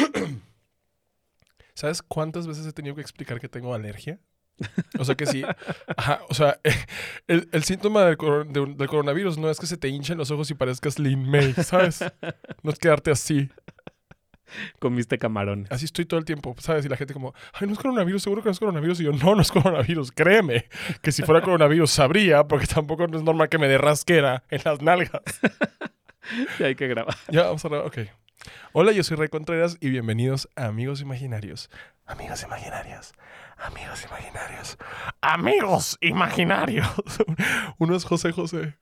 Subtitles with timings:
[1.74, 4.20] ¿Sabes cuántas veces he tenido que explicar que tengo alergia?
[4.98, 5.42] O sea que sí.
[5.96, 6.60] Ajá, o sea,
[7.26, 10.98] el, el síntoma del, coronavirus no es que se te hinchen los ojos y parezcas
[10.98, 12.04] Lin May, ¿sabes?
[12.62, 13.48] No es quedarte así.
[14.78, 15.70] Comiste camarones.
[15.70, 16.84] Así estoy todo el tiempo, ¿sabes?
[16.84, 19.00] Y la gente como, ay, no es coronavirus, seguro que no es coronavirus.
[19.00, 20.66] Y yo, no, no es coronavirus, créeme.
[21.00, 24.60] Que si fuera coronavirus sabría, porque tampoco no es normal que me dé rasquera en
[24.64, 25.22] las nalgas.
[26.60, 27.16] Y hay que grabar.
[27.28, 27.98] Ya, vamos a grabar, ok.
[28.72, 31.70] Hola, yo soy Ray Contreras y bienvenidos a Amigos Imaginarios.
[32.06, 33.12] Amigos Imaginarios.
[33.58, 34.78] Amigos Imaginarios.
[35.20, 36.88] Amigos Imaginarios.
[37.78, 38.76] Uno es José José.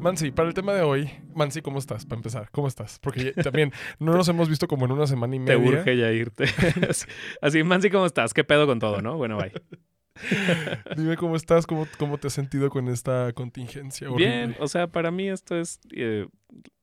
[0.00, 2.06] Mansi, para el tema de hoy, Mansi, ¿cómo estás?
[2.06, 3.00] Para empezar, ¿cómo estás?
[3.00, 5.80] Porque ya- también no nos hemos visto como en una semana y Te media.
[5.80, 6.44] urge ya irte.
[7.42, 8.32] Así, Mansi, ¿cómo estás?
[8.32, 9.16] ¿Qué pedo con todo, no?
[9.16, 9.52] Bueno, bye.
[10.96, 14.10] Dime cómo estás, cómo, cómo te has sentido con esta contingencia.
[14.10, 14.36] horrible?
[14.36, 16.26] Bien, o sea, para mí esto es eh,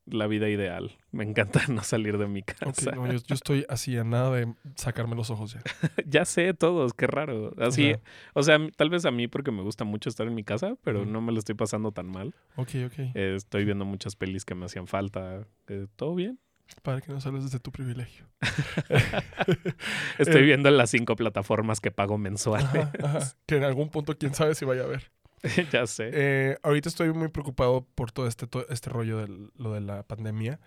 [0.05, 0.97] la vida ideal.
[1.11, 2.91] Me encanta no salir de mi Ok, casa.
[2.91, 5.61] no, yo, yo estoy así a nada de sacarme los ojos ya.
[6.05, 7.53] ya sé todos, qué raro.
[7.57, 8.01] Así, Ajá.
[8.33, 11.05] o sea, tal vez a mí porque me gusta mucho estar en mi casa, pero
[11.05, 12.33] no me lo estoy pasando tan mal.
[12.55, 12.99] Ok, ok.
[13.15, 15.47] Eh, estoy viendo muchas pelis que me hacían falta.
[15.67, 16.39] Eh, ¿Todo bien?
[16.81, 18.25] Para que no sales desde tu privilegio.
[20.17, 22.67] Estoy Eh, viendo las cinco plataformas que pago mensuales.
[22.69, 23.33] Ajá, ajá.
[23.45, 25.11] Que en algún punto, quién sabe si vaya a ver.
[25.71, 26.09] ya sé.
[26.13, 30.03] Eh, ahorita estoy muy preocupado por todo este, todo este rollo de lo de la
[30.03, 30.59] pandemia.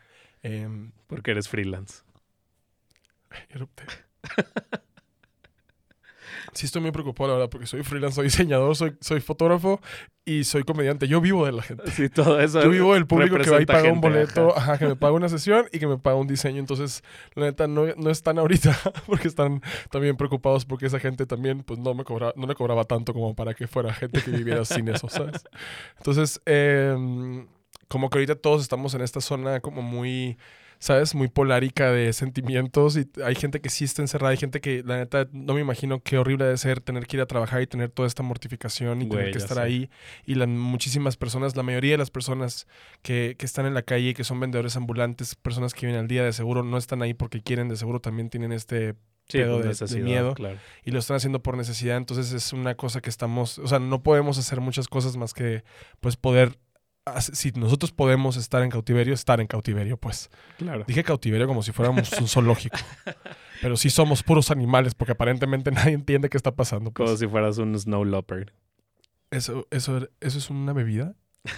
[0.43, 2.03] Em, Porque eres freelance.
[3.51, 3.85] erupté.
[6.53, 9.81] Sí, estoy muy preocupado, la verdad, porque soy freelance, soy diseñador, soy, soy fotógrafo
[10.25, 11.09] y soy comediante.
[11.09, 11.91] Yo vivo de la gente.
[11.91, 12.63] Sí, todo eso.
[12.63, 14.73] Yo vivo del público que va y paga un boleto, ajá.
[14.73, 16.59] ajá, que me paga una sesión y que me paga un diseño.
[16.59, 17.03] Entonces,
[17.35, 21.79] la neta, no, no están ahorita porque están también preocupados porque esa gente también, pues,
[21.79, 24.89] no me cobraba, no me cobraba tanto como para que fuera gente que viviera sin
[24.89, 25.45] eso, ¿sabes?
[25.97, 27.47] Entonces, em,
[27.89, 30.37] como que ahorita todos estamos en esta zona como muy,
[30.79, 31.15] ¿sabes?
[31.15, 34.97] Muy polárica de sentimientos y hay gente que sí está encerrada, hay gente que, la
[34.99, 37.91] neta, no me imagino qué horrible debe ser tener que ir a trabajar y tener
[37.91, 39.91] toda esta mortificación y tener que estar ahí
[40.25, 42.67] y las muchísimas personas, la mayoría de las personas
[43.03, 46.23] que, que están en la calle, que son vendedores ambulantes, personas que viven al día
[46.25, 48.95] de seguro, no están ahí porque quieren, de seguro también tienen este
[49.31, 50.35] Sí, pedo de- de necesidad, miedo.
[50.35, 50.57] Claro.
[50.87, 54.03] y lo están haciendo por necesidad, entonces es una cosa que estamos, o sea, no
[54.03, 55.65] podemos hacer muchas cosas más que
[56.01, 56.59] pues poder
[57.21, 60.31] si nosotros podemos estar en cautiverio, estar en cautiverio, pues.
[60.59, 60.85] Claro.
[60.87, 62.77] Dije cautiverio como si fuéramos un zoológico.
[63.61, 66.91] Pero sí somos puros animales porque aparentemente nadie entiende qué está pasando.
[66.93, 67.07] pues.
[67.09, 68.49] Como si fueras un snow leopard.
[69.31, 71.15] Eso, eso, eso es una bebida.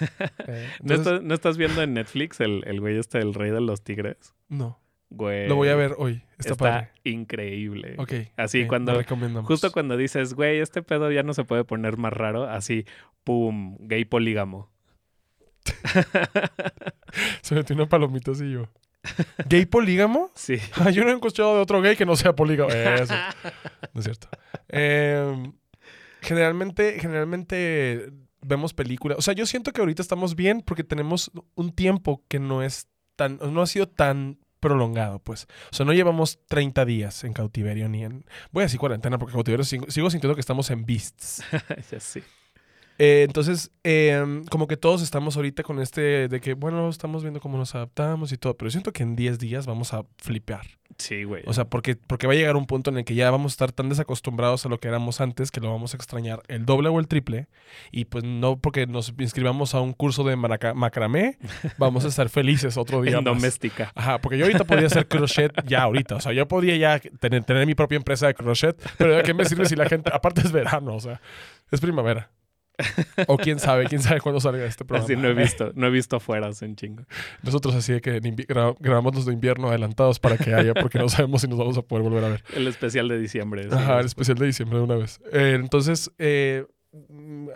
[0.47, 3.61] Eh, ¿No, estás, no estás viendo en Netflix el, el güey este, el rey de
[3.61, 4.35] los tigres?
[4.49, 4.79] no.
[5.13, 5.49] Güey.
[5.49, 6.23] Lo voy a ver hoy.
[6.39, 6.91] Está, Está, padre.
[7.03, 7.97] increíble.
[7.99, 8.13] Ok.
[8.37, 9.49] Así ok, cuando- lo recomendamos.
[9.49, 12.85] Justo cuando dices, güey, este pedo ya no se puede poner más raro, así,
[13.25, 14.71] pum, gay polígamo.
[17.43, 18.69] Se metió una palomita así yo.
[19.49, 20.31] ¿Gay polígamo?
[20.41, 20.59] Sí.
[20.75, 22.71] Ah, yo no he escuchado de otro gay que no sea polígamo.
[22.75, 23.15] Eso.
[23.93, 24.29] No es cierto.
[24.69, 25.53] Eh,
[26.21, 28.11] generalmente, generalmente
[28.43, 29.19] vemos películas.
[29.19, 32.89] O sea, yo siento que ahorita estamos bien porque tenemos un tiempo que no es
[33.17, 35.47] tan, no ha sido tan prolongado, pues.
[35.73, 38.25] O sea, no llevamos 30 días en cautiverio ni en...
[38.51, 41.43] Voy a decir cuarentena porque cautiverio sigo, sigo sintiendo que estamos en beasts.
[41.99, 42.23] sí.
[43.03, 47.41] Eh, entonces, eh, como que todos estamos ahorita con este de que, bueno, estamos viendo
[47.41, 50.67] cómo nos adaptamos y todo, pero siento que en 10 días vamos a flipear.
[50.99, 51.43] Sí, güey.
[51.47, 53.55] O sea, porque, porque va a llegar un punto en el que ya vamos a
[53.55, 56.91] estar tan desacostumbrados a lo que éramos antes que lo vamos a extrañar el doble
[56.91, 57.47] o el triple.
[57.91, 61.39] Y pues no porque nos inscribamos a un curso de macramé,
[61.79, 63.35] vamos a estar felices otro día en más.
[63.35, 63.93] doméstica.
[63.95, 66.17] Ajá, porque yo ahorita podría hacer crochet ya ahorita.
[66.17, 69.33] O sea, yo podría ya tener, tener mi propia empresa de crochet, pero ¿de qué
[69.33, 71.19] me sirve si la gente, aparte es verano, o sea,
[71.71, 72.29] es primavera.
[73.27, 75.05] O quién sabe, quién sabe cuándo salga este programa.
[75.05, 77.05] Así no he visto, no he visto afuera hace un chingo.
[77.43, 81.09] Nosotros así de que gra- grabamos los de invierno adelantados para que haya, porque no
[81.09, 82.45] sabemos si nos vamos a poder volver a ver.
[82.55, 83.65] El especial de diciembre.
[83.65, 84.29] sí, Ajá, el después.
[84.29, 85.21] especial de diciembre de una vez.
[85.33, 86.67] Eh, entonces, eh,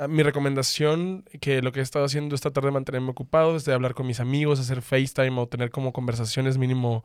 [0.09, 3.95] mi recomendación, que lo que he estado haciendo es tratar de mantenerme ocupado, desde hablar
[3.95, 7.05] con mis amigos, hacer FaceTime o tener como conversaciones mínimo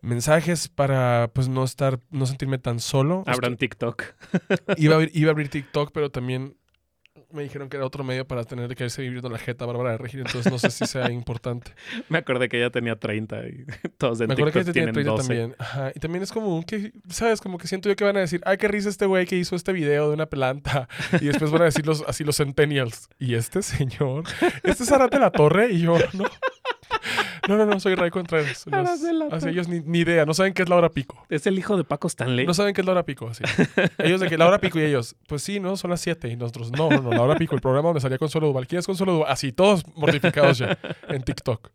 [0.00, 3.24] mensajes para pues no estar, no sentirme tan solo.
[3.26, 4.02] Abran TikTok.
[4.76, 6.56] Iba a, abrir, iba a abrir TikTok, pero también
[7.30, 9.98] me dijeron que era otro medio para tener que irse viviendo la jeta Bárbara de
[9.98, 11.72] Regir, entonces no sé si sea importante.
[12.08, 13.66] Me acordé que ella tenía 30 y
[13.98, 15.28] todos en Me acuerdo que TikTok ella tenía tienen 30 12.
[15.28, 15.56] también.
[15.58, 15.92] Ajá.
[15.94, 17.40] Y también es como un que, ¿sabes?
[17.40, 19.56] Como que siento yo que van a decir, ay, qué risa este güey que hizo
[19.56, 20.88] este video de una planta.
[21.20, 23.08] Y después van a decir los, así los centennials.
[23.18, 24.24] Y este señor,
[24.62, 25.70] este es Arate la Torre.
[25.72, 26.24] Y yo, no.
[27.48, 28.64] No, no, no, soy Ray Contreras.
[28.66, 29.24] Los- Araceli.
[29.30, 31.26] así ellos ni, ni idea, no saben qué es la hora pico.
[31.28, 32.46] Es el hijo de Paco Stanley.
[32.46, 33.44] No saben qué es la hora pico, así.
[33.98, 35.76] Ellos de que la hora pico y ellos, pues sí, ¿no?
[35.76, 38.18] Son las 7 y nosotros, no, no, no, la hora pico, el programa donde salía
[38.18, 38.66] Consuelo Duval.
[38.66, 39.30] ¿Quién es Consuelo Duval?
[39.32, 41.70] Así, todos mortificados ya en TikTok.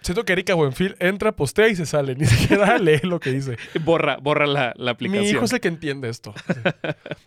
[0.00, 2.16] Siento que Erika Buenfil entra, postea y se sale.
[2.16, 3.56] Ni siquiera lee lo que dice.
[3.84, 5.22] Borra, borra la, la aplicación.
[5.24, 6.34] Mi hijo es el que entiende esto.
[6.48, 6.60] Sí.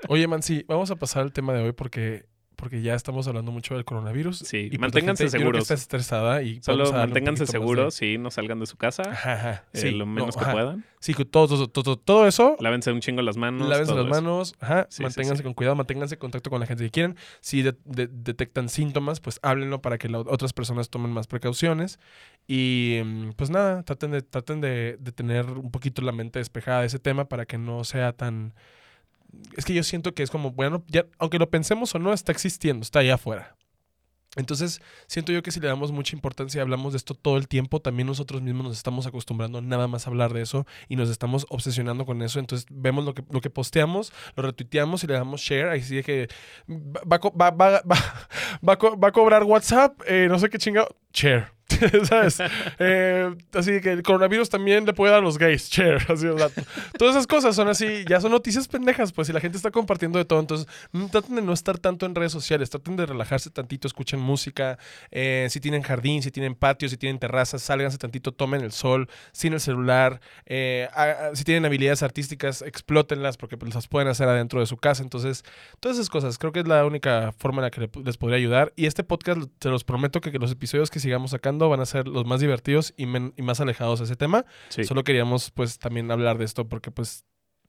[0.09, 2.25] Oye, man, sí, vamos a pasar al tema de hoy porque,
[2.55, 4.39] porque ya estamos hablando mucho del coronavirus.
[4.39, 5.61] Sí, y pues manténganse gente, seguros.
[5.63, 9.63] está estresada y Solo manténganse seguros, sí, no salgan de su casa de- Ajá, ajá.
[9.73, 10.51] eh, Sí, lo menos no, que ajá.
[10.53, 10.85] puedan.
[10.99, 13.69] Sí, todo, todo, todo, todo eso Lávense un chingo las manos.
[13.69, 14.09] Lávense las eso.
[14.09, 15.43] manos, ajá, Sí, manténganse sí.
[15.43, 17.15] con cuidado, manténganse en contacto con la gente que quieren.
[17.41, 21.99] Si de- de- detectan síntomas, pues háblenlo para que la- otras personas tomen más precauciones.
[22.47, 26.81] Y mm, pues nada, traten de, traten de, de tener un poquito la mente despejada
[26.81, 28.53] de ese tema para que no sea tan...
[29.55, 32.31] Es que yo siento que es como, bueno, ya, aunque lo pensemos o no, está
[32.31, 33.55] existiendo, está allá afuera.
[34.35, 37.47] Entonces, siento yo que si le damos mucha importancia y hablamos de esto todo el
[37.47, 41.09] tiempo, también nosotros mismos nos estamos acostumbrando nada más a hablar de eso y nos
[41.09, 42.39] estamos obsesionando con eso.
[42.39, 45.69] Entonces, vemos lo que, lo que posteamos, lo retuiteamos y le damos share.
[45.69, 46.27] Ahí sí de que
[46.69, 48.73] va, va, va, va
[49.07, 51.55] a cobrar WhatsApp, eh, no sé qué chingado, share.
[52.07, 52.39] ¿Sabes?
[52.79, 55.97] Eh, así que el coronavirus también le puede dar a los gays, share.
[56.11, 56.27] Así,
[56.97, 60.17] todas esas cosas son así, ya son noticias pendejas, pues, y la gente está compartiendo
[60.19, 60.39] de todo.
[60.39, 64.19] Entonces, mm, traten de no estar tanto en redes sociales, traten de relajarse tantito, escuchen
[64.19, 64.77] música.
[65.11, 69.09] eh, si tienen jardín, si tienen patio, si tienen terrazas, sálganse tantito, tomen el sol,
[69.31, 70.19] sin el celular.
[70.45, 70.87] eh,
[71.33, 75.03] si tienen habilidades artísticas, explótenlas porque pues, las pueden hacer adentro de su casa.
[75.03, 75.43] Entonces,
[75.79, 78.37] todas esas cosas, creo que es la única forma en la que le- les podría
[78.37, 78.73] ayudar.
[78.75, 82.07] Y este podcast, te los prometo que los episodios que sigamos sacando van a ser
[82.07, 84.45] los más divertidos y, men- y más alejados de ese tema.
[84.69, 84.83] Sí.
[84.83, 87.25] Solo queríamos pues también hablar de esto porque pues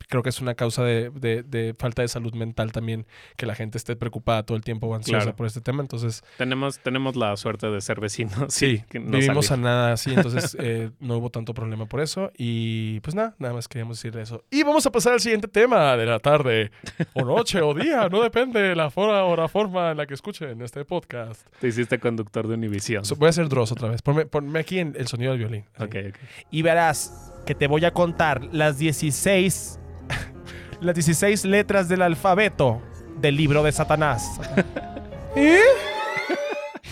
[0.09, 3.07] creo que es una causa de, de- de falta de salud mental también
[3.37, 5.37] que la gente esté preocupada todo el tiempo o ansiosa Claro.
[5.37, 5.83] por este tema.
[5.83, 8.53] Entonces, Tenemos, tenemos la suerte de ser vecinos.
[8.55, 9.65] sí, que no vivimos salir.
[9.67, 12.31] a nada así, entonces eh, no hubo tanto problema por eso.
[12.37, 14.45] Y pues nada, nada más queríamos decir eso.
[14.51, 16.71] Y vamos a pasar al siguiente tema de la tarde,
[17.15, 20.15] o noche, o día, no depende de la forma o la forma en la que
[20.15, 21.47] escuchen este podcast.
[21.61, 23.05] Te hiciste conductor de Univision.
[23.05, 24.03] So, voy a hacer Dross otra vez.
[24.03, 25.65] Ponme, ponme aquí en el sonido del violín.
[25.75, 25.85] así.
[25.85, 26.17] Ok, ok.
[26.51, 29.79] y verás que te voy a contar las 16
[30.81, 32.83] las 16 letras del alfabeto
[33.19, 34.39] del libro de Satanás.
[35.37, 35.61] ¿Eh?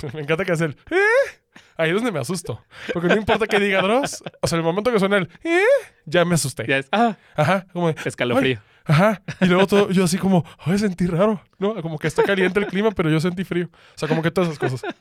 [0.15, 1.41] me encanta que hace el ¿eh?
[1.77, 2.63] Ahí es donde me asusto.
[2.93, 4.23] Porque no importa que diga Dross.
[4.41, 5.61] O sea, el momento que suena el ¿eh?
[6.07, 6.65] Ya me asusté.
[6.69, 6.89] Ya es.
[6.93, 8.61] Ah, Ajá, como de, escalofrío.
[8.85, 9.23] Ajá.
[9.41, 11.81] Y luego todo, yo así como, ay, sentí raro, ¿no?
[11.83, 13.71] Como que está caliente el clima, pero yo sentí frío.
[13.73, 14.95] O sea, como que todas esas cosas.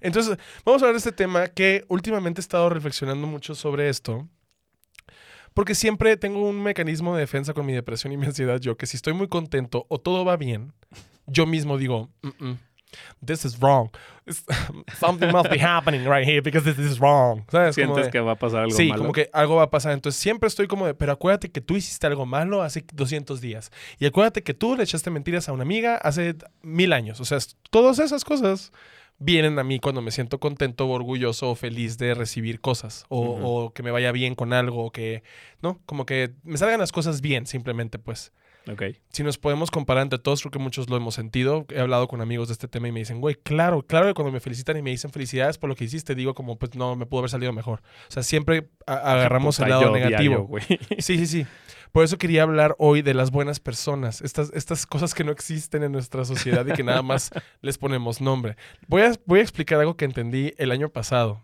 [0.00, 4.28] Entonces, vamos a hablar de este tema que últimamente he estado reflexionando mucho sobre esto.
[5.56, 8.60] Porque siempre tengo un mecanismo de defensa con mi depresión y mi ansiedad.
[8.60, 10.74] Yo que si estoy muy contento o todo va bien,
[11.26, 12.58] yo mismo digo, "Mm, mm,
[13.24, 13.88] this is wrong.
[14.26, 14.44] It's-
[15.00, 17.42] something must be happening right here because this is wrong.
[17.50, 17.74] ¿Sabes?
[17.74, 19.00] Como Sientes de- que va a pasar algo Sí, malo.
[19.00, 19.92] como que algo va a pasar.
[19.92, 23.70] Entonces siempre estoy como de, pero acuérdate que tú hiciste algo malo hace 200 días.
[23.98, 27.18] Y acuérdate que tú le echaste mentiras a una amiga hace mil años.
[27.20, 27.38] O sea,
[27.70, 28.72] todas esas cosas
[29.18, 33.06] vienen a mí cuando me siento contento, orgulloso o feliz de recibir cosas.
[33.08, 34.84] O, o que me vaya bien con algo.
[34.86, 35.22] O que,
[35.62, 35.80] ¿no?
[35.86, 38.32] Como que me salgan las cosas bien, simplemente, pues.
[38.70, 38.82] Ok.
[39.10, 41.66] Si nos podemos comparar entre todos, creo que muchos lo hemos sentido.
[41.70, 44.32] He hablado con amigos de este tema y me dicen, güey, claro, claro que cuando
[44.32, 47.06] me felicitan y me dicen felicidades por lo que hiciste, digo como, pues no, me
[47.06, 47.80] pudo haber salido mejor.
[48.08, 50.48] O sea, siempre agarramos el lado negativo.
[50.48, 50.78] diario.
[50.98, 51.46] Sí, sí, sí.
[51.92, 55.82] Por eso quería hablar hoy de las buenas personas, estas, estas cosas que no existen
[55.82, 57.30] en nuestra sociedad y que nada más
[57.62, 58.56] les ponemos nombre.
[58.88, 61.42] Voy a, voy a explicar algo que entendí el año pasado,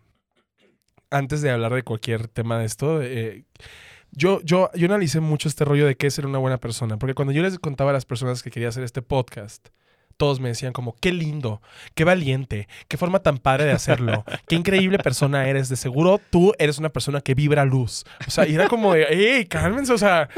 [1.11, 3.01] antes de hablar de cualquier tema de esto.
[3.01, 3.45] eh,
[4.13, 7.33] yo, yo, yo analicé mucho este rollo de qué ser una buena persona, porque cuando
[7.33, 9.69] yo les contaba a las personas que quería hacer este podcast,
[10.17, 11.63] todos me decían como, qué lindo,
[11.95, 16.53] qué valiente, qué forma tan padre de hacerlo, qué increíble persona eres, de seguro tú
[16.59, 18.05] eres una persona que vibra luz.
[18.27, 20.29] O sea, y era como de, hey, cálmense, o sea,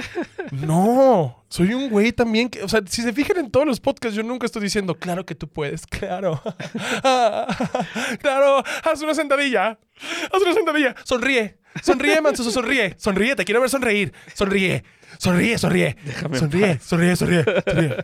[0.50, 4.16] no, soy un güey también que, o sea, si se fijan en todos los podcasts,
[4.16, 6.40] yo nunca estoy diciendo, claro que tú puedes, claro,
[8.20, 9.78] claro, haz una sentadilla,
[10.32, 14.84] haz una sentadilla, sonríe, sonríe, Manso, sonríe, sonríe, te quiero ver sonreír, sonríe,
[15.18, 17.96] sonríe, sonríe, Déjame en sonríe, sonríe, sonríe, sonríe.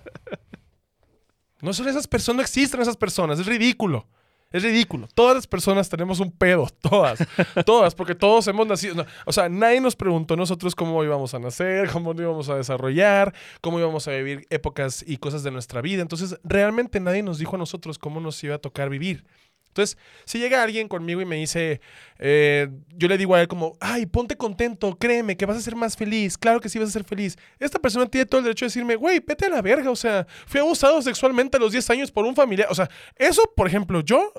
[1.63, 4.07] No son esas personas, no existen esas personas, es ridículo.
[4.53, 5.07] Es ridículo.
[5.15, 7.21] Todas las personas tenemos un pedo, todas,
[7.65, 9.07] todas, porque todos hemos nacido.
[9.25, 13.79] o sea, nadie nos preguntó nosotros cómo íbamos a nacer, cómo íbamos a desarrollar, cómo
[13.79, 16.03] íbamos a vivir épocas y cosas de nuestra vida.
[16.03, 19.25] Entonces, realmente nadie nos dijo a nosotros cómo nos iba a tocar vivir.
[19.71, 21.81] Entonces, si llega alguien conmigo y me dice,
[22.19, 25.77] eh, yo le digo a él como, ay, ponte contento, créeme que vas a ser
[25.77, 27.39] más feliz, claro que sí vas a ser feliz.
[27.61, 30.27] Esta persona tiene todo el derecho de decirme, güey, vete a la verga, o sea,
[30.47, 32.67] fui abusado sexualmente a los 10 años por un familiar.
[32.69, 34.33] O sea, eso, por ejemplo, yo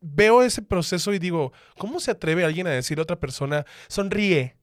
[0.00, 4.56] veo ese proceso y digo, ¿cómo se atreve alguien a decir a otra persona, sonríe?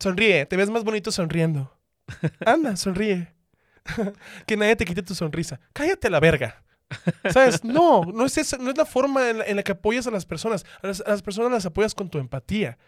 [0.00, 1.72] Sonríe, te ves más bonito sonriendo.
[2.44, 3.32] Anda, sonríe.
[4.46, 5.60] que nadie te quite tu sonrisa.
[5.72, 6.63] Cállate a la verga.
[7.30, 7.64] ¿Sabes?
[7.64, 10.10] No, no es, esa, no es la forma en la, en la que apoyas a
[10.10, 10.64] las personas.
[10.82, 12.78] A las, personas las apoyas con tu empatía.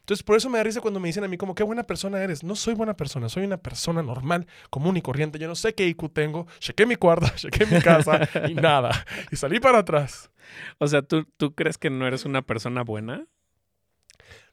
[0.00, 2.22] Entonces, por eso me da risa cuando me dicen a mí como, qué buena persona
[2.22, 2.44] eres.
[2.44, 5.38] No soy buena persona, soy una persona normal, común y corriente.
[5.38, 6.46] Yo no sé qué IQ tengo.
[6.58, 9.06] Chequé mi cuarto, chequé mi casa y nada.
[9.32, 10.30] Y salí para atrás.
[10.78, 13.26] O sea, ¿tú, ¿tú crees que no eres una persona buena?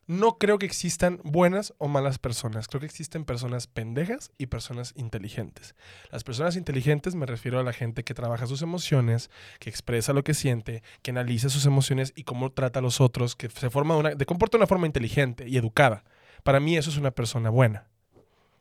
[0.07, 2.67] No creo que existan buenas o malas personas.
[2.67, 5.75] Creo que existen personas pendejas y personas inteligentes.
[6.11, 9.29] Las personas inteligentes me refiero a la gente que trabaja sus emociones,
[9.59, 13.35] que expresa lo que siente, que analiza sus emociones y cómo trata a los otros,
[13.35, 16.03] que se forma una, de comporta de una forma inteligente y educada.
[16.43, 17.87] Para mí eso es una persona buena.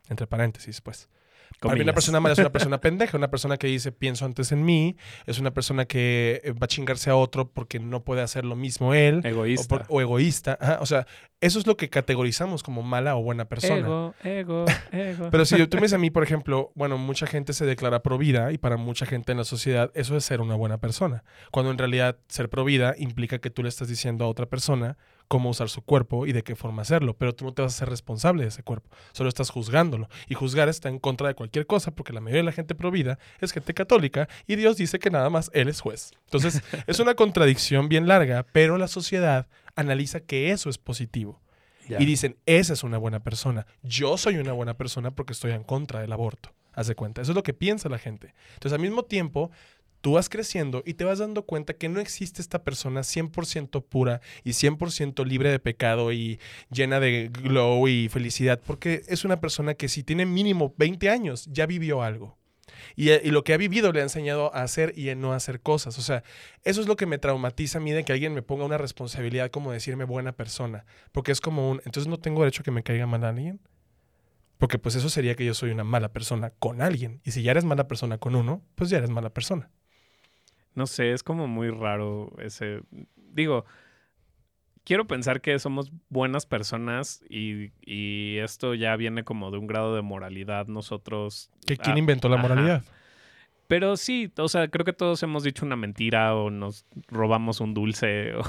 [0.09, 1.09] Entre paréntesis, pues.
[1.59, 4.52] Para mí una persona mala es una persona pendeja, una persona que dice pienso antes
[4.52, 8.23] en mí, es una persona que eh, va a chingarse a otro porque no puede
[8.23, 9.21] hacer lo mismo él.
[9.25, 9.69] O, Egoísta.
[9.69, 10.57] por- o egoísta.
[10.61, 11.07] Ajá, o sea,
[11.40, 13.78] eso es lo que categorizamos como mala o buena persona.
[13.78, 15.28] Ego, ego, ego.
[15.30, 18.16] Pero si tú me dices a mí, por ejemplo, bueno, mucha gente se declara pro
[18.19, 21.25] vida y para mucha gente en la sociedad eso es ser una buena persona.
[21.50, 24.97] Cuando en realidad ser pro vida implica que tú le estás diciendo a otra persona
[25.31, 27.79] cómo usar su cuerpo y de qué forma hacerlo, pero tú no te vas a
[27.79, 30.09] ser responsable de ese cuerpo, solo estás juzgándolo.
[30.27, 32.91] Y juzgar está en contra de cualquier cosa porque la mayoría de la gente pro
[32.91, 36.11] vida es gente católica y Dios dice que nada más Él es juez.
[36.25, 39.47] Entonces es una contradicción bien larga, pero la sociedad
[39.77, 41.41] analiza que eso es positivo.
[41.89, 43.67] Y dicen, esa es una buena persona.
[43.83, 46.53] Yo soy una buena persona porque estoy en contra del aborto.
[46.73, 47.21] Haz de cuenta.
[47.21, 48.33] Eso es lo que piensa la gente.
[48.55, 49.51] Entonces, al mismo tiempo,
[50.00, 54.21] tú vas creciendo y te vas dando cuenta que no existe esta persona 100% pura
[54.45, 56.40] y 100% libre de pecado y
[56.71, 61.47] llena de glow y felicidad, porque es una persona que si tiene mínimo 20 años,
[61.50, 62.38] ya vivió algo.
[62.97, 65.61] Y, y lo que ha vivido le ha enseñado a hacer y a no hacer
[65.61, 65.99] cosas.
[65.99, 66.23] O sea,
[66.64, 69.50] eso es lo que me traumatiza a mí de que alguien me ponga una responsabilidad
[69.50, 70.87] como decirme buena persona.
[71.12, 73.61] Porque es como un, entonces no tengo derecho a que me caiga mal alguien.
[74.59, 77.21] Porque pues eso sería que yo soy una mala persona con alguien.
[77.25, 79.71] Y si ya eres mala persona con uno, pues ya eres mala persona.
[80.75, 82.81] No sé, es como muy raro ese.
[83.17, 83.65] Digo,
[84.85, 89.95] quiero pensar que somos buenas personas y, y esto ya viene como de un grado
[89.95, 91.50] de moralidad nosotros.
[91.67, 92.47] ¿Que ¿Quién Ah, inventó la ajá.
[93.71, 97.73] Pero sí, o sea, creo que todos hemos dicho una mentira o nos robamos un
[97.73, 98.43] dulce o,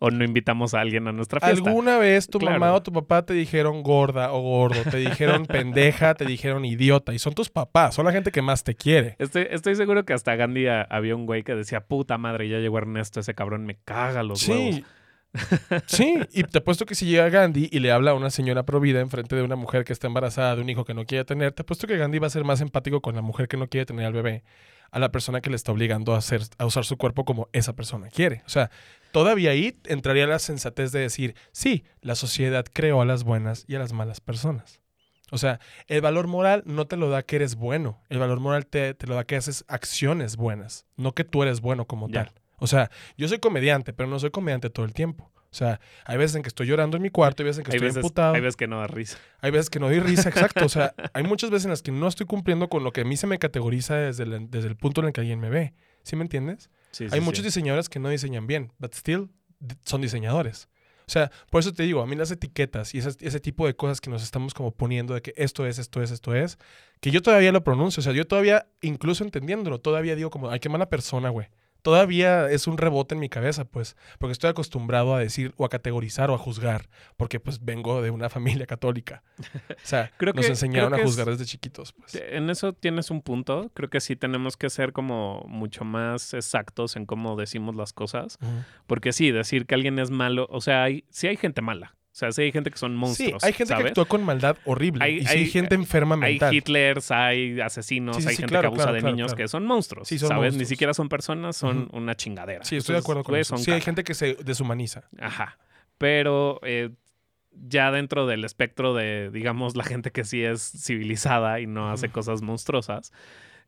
[0.00, 1.70] o no invitamos a alguien a nuestra fiesta.
[1.70, 2.58] ¿Alguna vez tu Claro.
[2.58, 4.82] mamá o tu papá te dijeron gorda o gordo?
[4.90, 7.14] Te dijeron pendeja, te dijeron idiota.
[7.14, 9.14] Y son tus papás, son la gente que más te quiere.
[9.20, 12.58] Estoy, estoy seguro que hasta Gandhi a- había un güey que decía, puta madre, ya
[12.58, 14.82] llegó Ernesto, ese cabrón me caga los huevos.
[15.86, 16.20] Sí.
[16.32, 19.34] Y te apuesto que si llega Gandhi y le habla a una señora provida enfrente
[19.36, 21.86] de una mujer que está embarazada de un hijo que no quiere tener, te apuesto
[21.86, 24.12] que Gandhi va a ser más empático con la mujer que no quiere tener al
[24.12, 24.44] bebé,
[24.90, 27.74] a la persona que le está obligando a, hacer, a usar su cuerpo como esa
[27.74, 28.42] persona quiere.
[28.46, 28.70] O sea,
[29.12, 33.74] todavía ahí entraría la sensatez de decir, sí, la sociedad creó a las buenas y
[33.74, 34.80] a las malas personas.
[35.30, 38.66] O sea, el valor moral no te lo da que eres bueno, el valor moral
[38.66, 42.26] te, te lo da que haces acciones buenas, no que tú eres bueno como Ya.
[42.26, 42.34] tal.
[42.58, 45.30] O sea, yo soy comediante, pero no soy comediante todo el tiempo.
[45.34, 47.70] O sea, hay veces en que estoy llorando en mi cuarto, hay veces en que
[47.72, 49.18] Hay estoy veces, emputado, hay veces que no da risa.
[49.40, 50.64] hay veces que no doy risa, exacto.
[50.64, 53.04] O sea, hay muchas veces en las que no estoy cumpliendo con lo que a
[53.04, 55.74] mí se me categoriza desde el, desde el punto en el que alguien me ve.
[56.02, 56.70] ¿Sí me entiendes?
[56.90, 59.30] Sí, hay sí, muchos diseñadores que no diseñan bien, but still
[59.84, 60.68] son diseñadores.
[61.06, 63.76] O sea, por eso te digo, a mí las etiquetas y esas- ese tipo de
[63.76, 66.58] cosas que nos estamos como poniendo de que esto es, esto es, esto es,
[67.00, 68.00] que yo todavía lo pronuncio.
[68.00, 71.46] O sea, yo todavía, incluso entendiéndolo, todavía digo como, ay, qué mala persona, güey.
[71.84, 75.68] Todavía es un rebote en mi cabeza, pues, porque estoy acostumbrado a decir o a
[75.68, 76.88] categorizar o a juzgar,
[77.18, 78.30] porque pues vengo de una
[78.64, 79.22] familia católica.
[79.38, 82.14] O sea, Creo nos que- enseñaron creo a juzgar es- desde chiquitos, pues.
[82.14, 83.70] En eso tienes un punto.
[83.74, 88.38] Creo que sí tenemos que ser como mucho más exactos en cómo decimos las cosas.
[88.86, 91.96] Porque sí, decir que alguien es malo, o sea, hay, sí hay gente mala.
[92.14, 93.42] O sea, sí hay gente que son Sí, monstruos.
[93.42, 93.86] hay gente que ¿sabes?
[93.90, 95.02] actúa con maldad horrible.
[95.04, 96.54] Hay- y sí hay hay- gente enferma Hay mental.
[96.54, 99.34] Hitlers, hay asesinos, Sí, sí, hay sí, gente claro, que abusa claro, de claro, niños
[99.34, 100.06] que son monstruos.
[100.06, 100.54] Sí, son ¿Sabes?
[100.54, 102.62] Ni siquiera son personas, son una chingadera.
[102.64, 103.56] Sí, estoy de acuerdo con eso.
[103.56, 105.08] Sí, hay gente que se deshumaniza.
[105.18, 105.58] Ajá.
[105.98, 106.90] Pero eh,
[107.50, 112.10] ya dentro del espectro de, digamos, la gente que sí es civilizada y no hace
[112.10, 113.12] cosas monstruosas,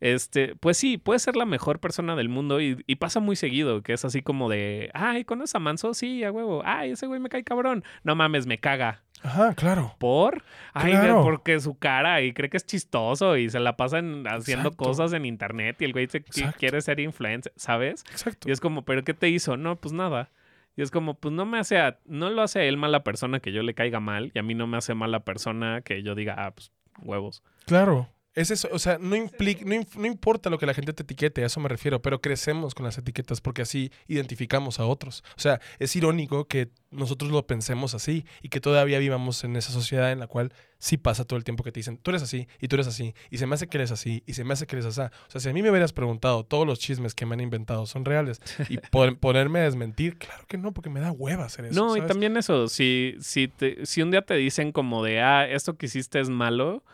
[0.00, 3.82] este, pues sí, puede ser la mejor persona del mundo y, y pasa muy seguido,
[3.82, 5.94] que es así como de, ay, ¿conoces a Manso?
[5.94, 6.62] Sí, a huevo.
[6.64, 7.84] Ay, ese güey me cae cabrón.
[8.04, 9.02] No mames, me caga.
[9.22, 9.94] Ajá, claro.
[9.98, 10.42] ¿Por?
[10.74, 11.22] Ay, Claro.
[11.22, 14.84] porque su cara y cree que es chistoso y se la pasan haciendo Exacto.
[14.84, 16.58] cosas en internet y el güey se Exacto.
[16.58, 18.04] quiere ser influencer, ¿sabes?
[18.10, 18.48] Exacto.
[18.48, 19.56] Y es como, ¿pero qué te hizo?
[19.56, 20.30] No, pues nada.
[20.76, 23.40] Y es como, pues no me hace, a- no lo hace a él mala persona
[23.40, 26.14] que yo le caiga mal y a mí no me hace mala persona que yo
[26.14, 26.70] diga, ah, pues
[27.02, 27.42] huevos.
[27.64, 28.10] Claro.
[28.37, 31.43] Es eso, o sea, no, implica, no, no importa lo que la gente te etiquete,
[31.43, 35.25] a eso me refiero, pero crecemos con las etiquetas porque así identificamos a otros.
[35.37, 39.73] O sea, es irónico que nosotros lo pensemos así y que todavía vivamos en esa
[39.73, 42.47] sociedad en la cual sí pasa todo el tiempo que te dicen, tú eres así
[42.61, 44.66] y tú eres así y se me hace que eres así y se me hace
[44.66, 45.00] que eres así.
[45.00, 47.87] O sea, si a mí me hubieras preguntado todos los chismes que me han inventado
[47.87, 51.64] son reales y pon- ponerme a desmentir, claro que no, porque me da hueva hacer
[51.64, 51.75] eso.
[51.83, 55.49] No, y también eso, si, si, te- si un día te dicen como de, ah,
[55.49, 56.85] esto que hiciste es malo,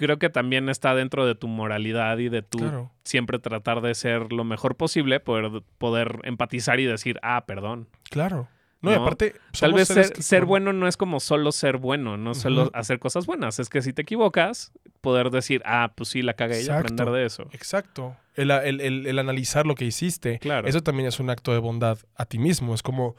[0.00, 2.90] creo que también está dentro de tu moralidad y de tu Claro.
[3.04, 7.86] siempre tratar de ser lo mejor posible, poder, poder empatizar y decir, ah, perdón.
[8.10, 8.48] Claro.
[8.82, 9.02] No, y ¿No?
[9.02, 9.40] aparte, Tal
[9.72, 12.70] somos vez ser, que ser bueno no es como solo ser bueno, no solo Ujú.
[12.72, 13.58] hacer cosas buenas.
[13.58, 16.80] Es que si te equivocas, poder decir, ah, pues sí, la cagué y Exacto.
[16.94, 17.42] aprender de eso.
[17.52, 18.16] Exacto.
[18.36, 20.38] El, el- el- el analizar lo que hiciste.
[20.38, 20.66] Claro.
[20.66, 22.72] Eso también es un acto de bondad a ti mismo.
[22.72, 23.16] Es como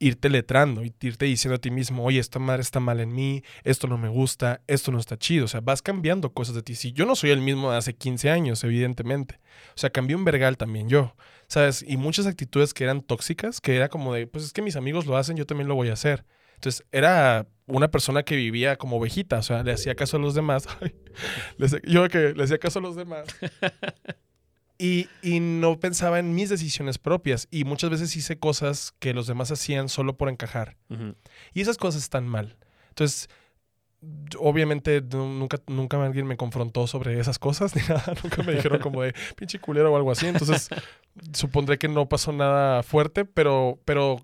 [0.00, 3.44] irte letrando y irte diciendo a ti mismo, oye, esta madre está mal en mí,
[3.62, 5.44] esto no me gusta, esto no está chido.
[5.44, 6.74] O sea, vas cambiando cosas de ti.
[6.74, 9.38] Si yo no soy el mismo de hace 15 años, evidentemente.
[9.68, 11.14] O sea, cambié un vergal también yo.
[11.46, 11.84] ¿Sabes?
[11.86, 15.06] Y muchas actitudes que eran tóxicas, que era como de, pues es que mis amigos
[15.06, 16.24] lo hacen, yo también lo voy a hacer.
[16.54, 20.34] Entonces, era una persona que vivía como ovejita, o sea, le hacía caso a los
[20.34, 20.68] demás.
[21.84, 23.26] Yo que le hacía caso a los demás.
[24.82, 27.48] Y, y no pensaba en mis decisiones propias.
[27.50, 30.76] Y muchas veces hice cosas que los demás hacían solo por encajar.
[31.52, 32.56] Y esas cosas están mal.
[32.88, 33.28] Entonces,
[34.38, 38.14] obviamente nu- nunca, nunca alguien me confrontó sobre esas cosas ni nada.
[38.22, 40.26] Nunca me dijeron como de pinche culero o algo así.
[40.26, 40.68] Entonces,
[41.32, 44.20] supondré que no pasó nada fuerte, pero, pero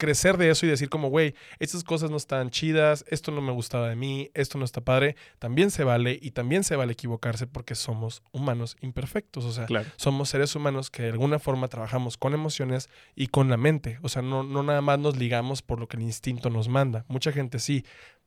[0.00, 3.52] crecer de eso y decir como, güey, estas cosas no están chidas, esto no me
[3.52, 7.46] gustaba de mí, esto no está padre, también se vale y también se vale equivocarse
[7.46, 9.44] porque somos humanos imperfectos.
[9.44, 9.88] O sea, Claro.
[9.96, 13.98] somos seres humanos que de alguna forma trabajamos con emociones y con la mente.
[14.02, 17.04] O sea, no, no nada más nos ligamos por lo que el instinto nos manda.
[17.06, 17.84] Mucha gente sí,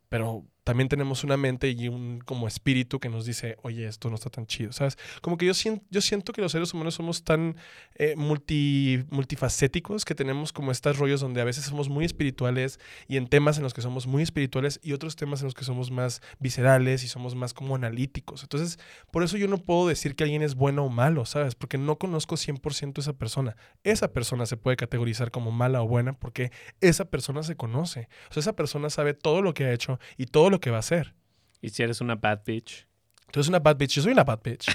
[0.07, 4.15] pero también tenemos una mente y un como espíritu que nos dice, oye, esto no
[4.15, 4.97] está tan chido, ¿sabes?
[5.21, 7.57] Como que yo, siento yo siento que los seres humanos somos tan
[7.95, 13.17] eh, multi, multifacéticos que tenemos como estos rollos donde a veces somos muy espirituales y
[13.17, 15.91] en temas en los que somos muy espirituales y otros temas en los que somos
[15.91, 18.43] más viscerales y somos más como analíticos.
[18.43, 18.79] Entonces,
[19.11, 21.55] por eso yo no puedo decir que alguien es bueno o malo, ¿sabes?
[21.55, 23.55] Porque no conozco 100% esa persona.
[23.83, 26.51] Esa persona se puede categorizar como mala o buena porque
[26.81, 28.07] esa persona se conoce.
[28.29, 30.77] O sea, esa persona sabe todo lo que ha hecho y todo lo que va
[30.77, 31.13] a hacer.
[31.61, 32.87] Y si eres una bad bitch.
[33.31, 34.65] Tú eres una bad bitch, yo soy una bad bitch.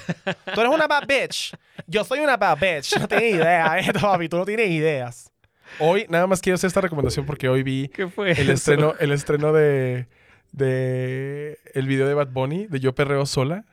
[0.55, 1.55] Tú eres una bad bitch.
[1.87, 2.99] Yo soy una bad bitch.
[2.99, 4.29] No tienes idea, eh, papi.
[4.29, 5.31] Tú no tienes ideas.
[5.79, 8.33] Hoy nada más quiero hacer esta recomendación porque hoy vi ¿Qué fue?
[8.33, 8.53] el eso?
[8.53, 10.09] estreno, el estreno de,
[10.53, 13.65] de el video de Bad Bunny, de Yo Perreo Sola.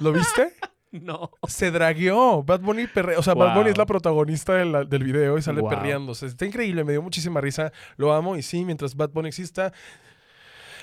[0.00, 0.52] ¿Lo viste?
[0.90, 1.32] No.
[1.46, 2.42] Se dragueó.
[2.42, 5.42] Bad Bunny perre- O sea, Bad Bunny es la protagonista de la- del video y
[5.42, 6.14] sale Wow.
[6.14, 7.72] sea, está increíble, me dio muchísima risa.
[7.98, 9.70] Lo amo y sí, mientras Bad Bunny exista,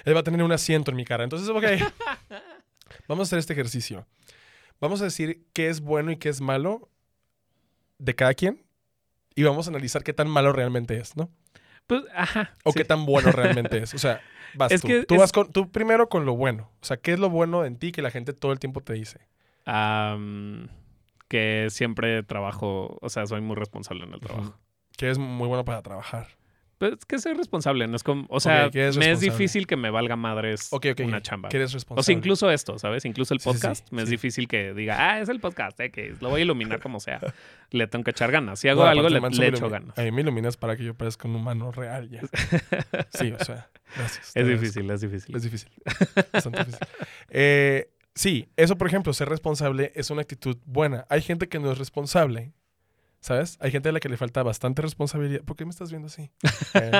[0.06, 1.24] él va a tener un asiento en mi cara.
[1.24, 1.63] Entonces, ok.
[3.08, 4.06] Vamos a hacer este ejercicio.
[4.80, 6.89] Vamos a decir qué es bueno y qué es malo
[7.98, 8.63] de cada quien.
[9.36, 11.30] Y vamos a analizar qué tan malo realmente es, ¿no?
[11.88, 12.54] Pues, ajá.
[12.63, 12.78] O sí.
[12.80, 13.94] qué tan bueno realmente es.
[13.94, 14.22] O sea,
[14.56, 14.88] vas Es tú.
[14.88, 16.72] que tú es- vas con, tú primero con lo bueno.
[16.82, 18.94] O sea, ¿qué es lo bueno en ti que la gente todo el tiempo te
[18.94, 19.20] dice?
[21.28, 24.58] Que siempre trabajo, o sea, soy muy responsable en el trabajo.
[24.98, 26.28] Que es muy bueno para trabajar.
[26.78, 29.18] Pues es que soy responsable, no es como, o sea, me es responsable.
[29.32, 31.02] difícil que me valga madres Ok, ok.
[31.06, 31.48] una chamba.
[31.50, 32.04] Que eres O responsable.
[32.04, 33.06] sea, incluso esto, ¿sabes?
[33.06, 35.80] Incluso el Sí, sí, sí, podcast, me es difícil que diga, ah, es el podcast,
[35.80, 37.20] eh, que lo voy a iluminar como sea.
[37.72, 38.60] Le tengo que echar ganas.
[38.60, 39.98] Si hago No, algo, le, echo ganas.
[39.98, 42.22] A mí me iluminas para que yo parezca un humano real ya.
[43.10, 44.32] Sí, o sea, gracias.
[44.36, 45.36] Es difícil, es difícil.
[45.36, 45.70] Es difícil.
[46.32, 46.88] Bastante difícil.
[47.30, 51.06] Eh, sí, eso, por ejemplo, ser responsable es una actitud buena.
[51.10, 52.54] Hay gente que no es responsable.
[53.26, 53.58] ¿Sabes?
[53.60, 55.42] Hay gente a la que le falta bastante responsabilidad.
[55.42, 56.30] ¿Por qué me estás viendo así?
[56.76, 56.92] Eh,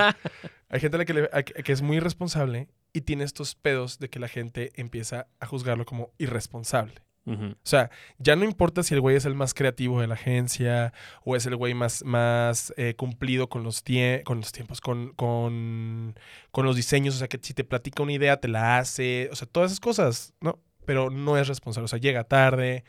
[0.70, 4.00] hay gente a la que, le- a- que es muy irresponsable y tiene estos pedos
[4.00, 6.96] de que la gente empieza a juzgarlo como irresponsable.
[7.28, 10.94] O sea, ya no importa si el güey es el más creativo de la agencia
[11.24, 15.12] o es el güey más, más eh, cumplido con los, tie- con los tiempos, con,
[15.14, 16.16] con,
[16.52, 17.16] con los diseños.
[17.16, 19.30] O sea, que si te platica una idea, te la hace.
[19.32, 20.60] O sea, todas esas cosas, ¿no?
[20.86, 21.86] Pero no es responsable.
[21.86, 22.84] O sea, llega tarde,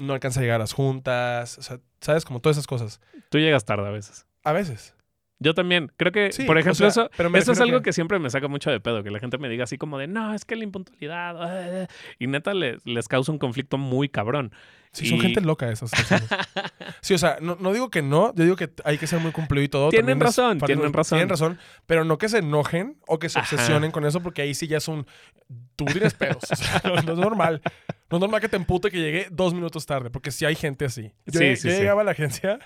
[0.00, 1.58] no alcanza a llegar a las juntas.
[1.58, 2.24] O sea, ¿sabes?
[2.24, 3.00] Como todas esas cosas.
[3.28, 4.26] Tú llegas tarde a veces.
[4.44, 4.94] A veces.
[5.42, 5.90] Yo también.
[5.96, 7.92] Creo que, Sí, por o ejemplo, sea, eso, pero eso es algo que- que...
[7.94, 9.02] siempre me saca mucho de pedo.
[9.02, 11.36] Que la gente me diga así como de, no, es que la impuntualidad.
[11.42, 11.86] ah",
[12.18, 14.52] y neta le- les causa un conflicto muy cabrón.
[14.92, 16.28] Sí, son gente loca esas personas.
[17.00, 19.30] Sí, o sea, no, no digo que no, yo digo que hay que ser muy
[19.32, 19.88] cumplido y todo.
[19.90, 21.16] Tienen también razón, tienen razón.
[21.16, 23.54] Tienen razón, pero no que se enojen o que se Ajá.
[23.54, 25.06] obsesionen con eso, porque ahí sí ya es un.
[25.76, 26.42] Tú tienes pedos.
[26.50, 27.62] o sea, no, no es normal.
[28.10, 30.84] No es normal que te empute que llegue dos minutos tarde, porque sí hay gente
[30.84, 31.12] así.
[31.26, 31.80] Yo, Sí, llegué- sí, yo sí.
[31.80, 32.58] llegaba a la agencia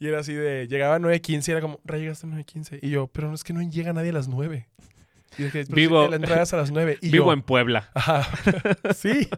[0.00, 0.66] y era así de.
[0.68, 2.78] Llegaba a 9.15 y era como, Ray, llegaste a 9.15.
[2.82, 4.66] Y yo, pero no es que no llega nadie a las 9.
[5.36, 6.98] Y dije, "Pero Vivo- si La entrada es a las 9.
[7.02, 7.90] Y Vivo yo, en Puebla.
[7.94, 8.26] Ajá.
[8.94, 9.28] sí.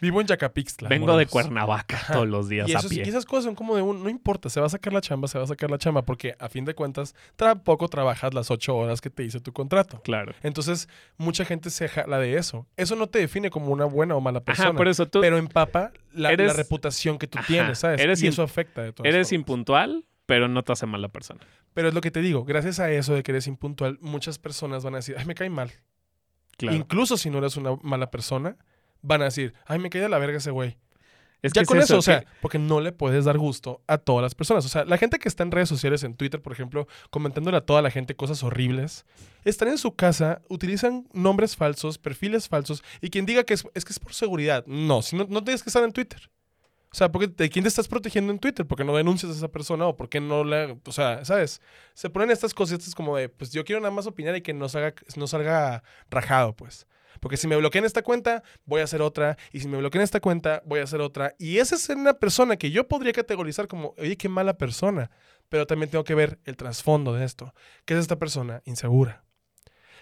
[0.00, 0.88] Vivo en Yacapixtla.
[0.88, 1.26] Vengo de.
[1.26, 2.14] Cuernavaca Ajá.
[2.14, 3.02] todos los días Y, a esos- pie.
[3.04, 5.28] y esas cosas son como de un, no importa, se va a sacar la chamba,
[5.28, 8.76] se va a sacar la chamba, porque a fin de cuentas tampoco trabajas las ocho
[8.76, 10.00] horas que te dice tu contrato.
[10.02, 10.32] Claro.
[10.42, 10.88] Entonces,
[11.18, 12.66] mucha gente se jala de eso.
[12.76, 14.70] Eso no te define como una buena o mala persona.
[14.70, 18.00] Ajá, por eso tú pero empapa la, eres- la reputación que tú Ajá, tienes, ¿sabes?
[18.00, 19.32] eres y eso afecta de todas eres formas.
[19.40, 21.40] impuntual, pero no te hace mala persona.
[21.72, 24.84] Pero es lo que te digo, gracias a eso de que eres impuntual, muchas personas
[24.84, 25.72] van a decir, ay, me cae mal.
[26.58, 26.76] Claro.
[26.76, 28.58] Incluso si no eres una mala persona,
[29.00, 30.76] van a decir, ay, me cae de la verga ese güey.
[31.40, 33.80] Es ya que es con eso, o sea, que- porque no le puedes dar gusto
[33.86, 34.66] a todas las personas.
[34.66, 37.62] O sea, la gente que está en redes sociales, en Twitter, por ejemplo, comentándole a
[37.62, 39.06] toda la gente cosas horribles,
[39.44, 43.86] están en su casa, utilizan nombres falsos, perfiles falsos, y quien diga que es, es
[43.86, 46.28] que es por seguridad, no, si no, no tienes que estar en Twitter.
[46.90, 48.66] O sea, porque ¿de quién te estás protegiendo en Twitter?
[48.66, 49.86] ¿Por qué no denuncias a esa persona?
[49.86, 50.78] ¿O por qué no le...
[50.86, 51.60] O sea, ¿sabes?
[51.94, 54.68] Se ponen estas cositas como de, pues yo quiero nada más opinar y que no
[54.68, 56.86] salga, no salga rajado, pues.
[57.20, 59.36] Porque si me bloquean esta cuenta, voy a hacer otra.
[59.52, 61.34] Y si me bloquean esta cuenta, voy a hacer otra.
[61.38, 65.10] Y esa es una persona que yo podría categorizar como, oye, qué mala persona.
[65.48, 67.54] Pero también tengo que ver el trasfondo de esto.
[67.84, 68.62] ¿Qué es esta persona?
[68.64, 69.24] Insegura.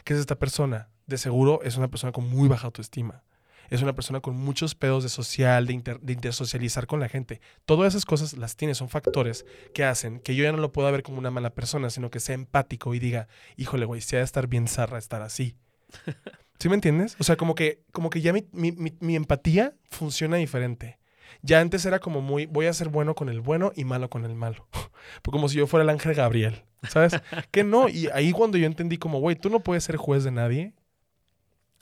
[0.05, 0.91] ¿Qué es esta persona?
[1.07, 3.25] De seguro es una persona con muy baja autoestima.
[3.71, 7.41] Es una persona con muchos pedos de social, de, inter- de intersocializar con la gente.
[7.65, 10.91] Todas esas cosas las tiene, son factores que hacen que yo ya no lo pueda
[10.91, 14.21] ver como una mala persona, sino que sea empático y diga, híjole, güey, si ha
[14.21, 15.57] de estar bien zarra estar así.
[16.59, 17.17] ¿Sí me entiendes?
[17.21, 20.99] O sea, como que, como que ya mi, mi- mi- mi empatía funciona diferente.
[21.43, 24.25] Ya antes era como muy, voy a ser bueno con el bueno y malo con
[24.25, 24.67] el malo.
[25.23, 27.13] Pues como si yo fuera el ángel Gabriel, ¿sabes?
[27.53, 30.33] que no, y ahí cuando yo entendí como, güey, tú no puedes ser juez de
[30.33, 30.73] nadie,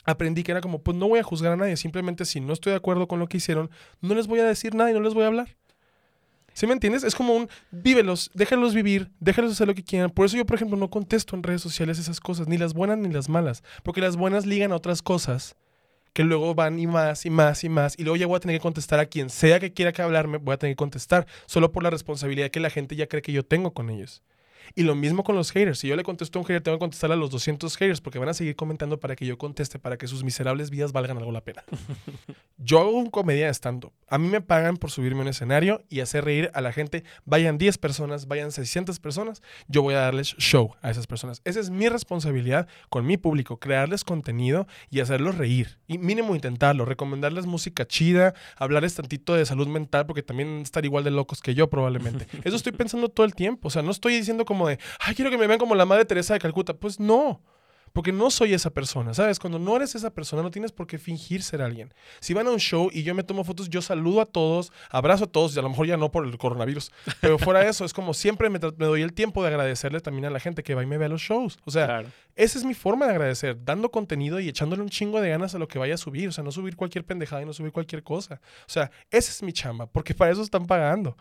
[0.05, 2.71] aprendí que era como, pues no voy a juzgar a nadie, simplemente si no estoy
[2.71, 3.69] de acuerdo con lo que hicieron,
[4.01, 5.55] no les voy a decir nada y no les voy a hablar.
[6.53, 7.03] ¿Sí me entiendes?
[7.03, 10.09] Es como un, vívelos, déjalos vivir, déjalos hacer lo que quieran.
[10.09, 12.97] Por eso yo, por ejemplo, no contesto en redes sociales esas cosas, ni las buenas
[12.97, 15.57] ni las malas, porque las buenas ligan a otras cosas
[16.13, 18.55] que luego van y más y más y más, y luego ya voy a tener
[18.55, 21.73] que contestar a quien sea que quiera que hablarme, voy a tener que contestar, solo
[21.73, 24.23] por la responsabilidad que la gente ya cree que yo tengo con ellos.
[24.73, 25.79] Y lo mismo con los haters.
[25.79, 28.19] Si yo le contesto a un hater, tengo que contestar a los 200 haters porque
[28.19, 31.31] van a seguir comentando para que yo conteste, para que sus miserables vidas valgan algo
[31.31, 31.63] la pena.
[32.57, 33.93] yo hago un comedia de stand-up.
[34.07, 37.03] A mí me pagan por subirme a un escenario y hacer reír a la gente.
[37.25, 41.41] Vayan 10 personas, vayan 600 personas, yo voy a darles show a esas personas.
[41.43, 45.77] Esa es mi responsabilidad con mi público, crearles contenido y hacerlos reír.
[45.87, 51.03] Y mínimo intentarlo, recomendarles música chida, hablarles tantito de salud mental porque también estar igual
[51.03, 52.27] de locos que yo probablemente.
[52.43, 53.67] Eso estoy pensando todo el tiempo.
[53.67, 56.05] O sea, no estoy diciendo como de, ay, quiero que me vean como la Madre
[56.05, 56.73] Teresa de Calcuta.
[56.73, 57.41] Pues no.
[57.93, 59.39] Porque no soy esa persona, ¿sabes?
[59.39, 61.93] Cuando no eres esa persona, no tienes por qué fingir ser alguien.
[62.19, 65.23] Si van a un show y yo me tomo fotos, yo saludo a todos, abrazo
[65.23, 66.91] a todos, y a lo mejor ya no por el coronavirus,
[67.21, 70.29] pero fuera de eso, es como siempre me, doy el tiempo de agradecerle también a
[70.29, 71.57] la gente que va y me ve a los shows.
[71.63, 72.09] O sea, Claro.
[72.35, 75.57] esa es mi forma de agradecer, dando contenido y echándole un chingo de ganas a
[75.57, 76.27] lo que vaya a subir.
[76.27, 78.41] O sea, no subir cualquier pendejada y no subir cualquier cosa.
[78.67, 81.15] O sea, esa es mi chamba, porque para eso están pagando.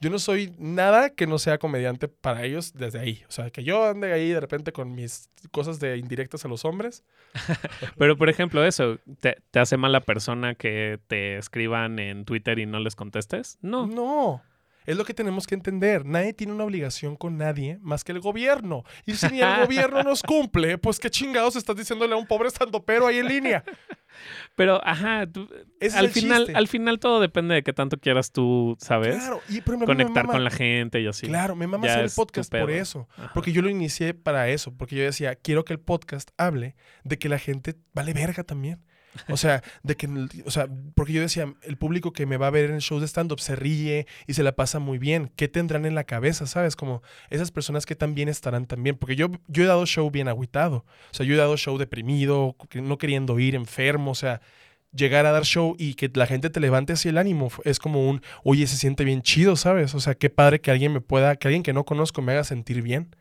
[0.00, 3.22] Yo no soy nada que no sea comediante para ellos desde ahí.
[3.28, 6.64] O sea, que yo ande ahí de repente con mis cosas de indirectas a los
[6.64, 7.04] hombres.
[7.98, 12.66] Pero, por ejemplo, eso, ¿te, te hace mala persona que te escriban en Twitter y
[12.66, 13.58] no les contestes?
[13.60, 13.86] No.
[13.86, 14.42] No.
[14.86, 16.04] Es lo que tenemos que entender.
[16.06, 18.84] Nadie tiene una obligación con nadie más que el gobierno.
[19.06, 22.48] Y si ni el gobierno nos cumple, pues qué chingados estás diciéndole a un pobre
[22.48, 23.64] estandopero ahí en línea.
[24.56, 25.48] Pero, ajá, tú-
[25.94, 26.58] al, final, chiste.
[26.58, 29.16] al final todo depende de qué tanto quieras tú, ¿sabes?
[29.16, 29.40] Claro.
[29.48, 31.26] Y me Conectar mama- con la gente y así.
[31.28, 33.08] Claro, me mama Ya hacer el podcast por eso.
[33.16, 33.30] Ajá.
[33.32, 34.76] Porque yo lo inicié para eso.
[34.76, 38.82] Porque yo decía, quiero que el podcast hable de que la gente vale verga también.
[39.28, 40.08] O sea, de que,
[40.44, 43.00] o sea, porque yo decía, el público que me va a ver en el show
[43.00, 45.32] de stand-up se ríe y se la pasa muy bien.
[45.36, 46.76] ¿Qué tendrán en la cabeza, sabes?
[46.76, 48.96] Como esas personas que también estarán también.
[48.96, 50.84] Porque yo, yo he dado show bien agüitado.
[51.10, 54.12] O sea, yo he dado show deprimido, no queriendo ir, enfermo.
[54.12, 54.40] O sea,
[54.92, 58.08] llegar a dar show y que la gente te levante así el ánimo es como
[58.08, 59.94] un, oye, se siente bien chido, ¿sabes?
[59.94, 62.44] O sea, qué padre que alguien me pueda, que alguien que no conozco me haga
[62.44, 63.14] sentir bien.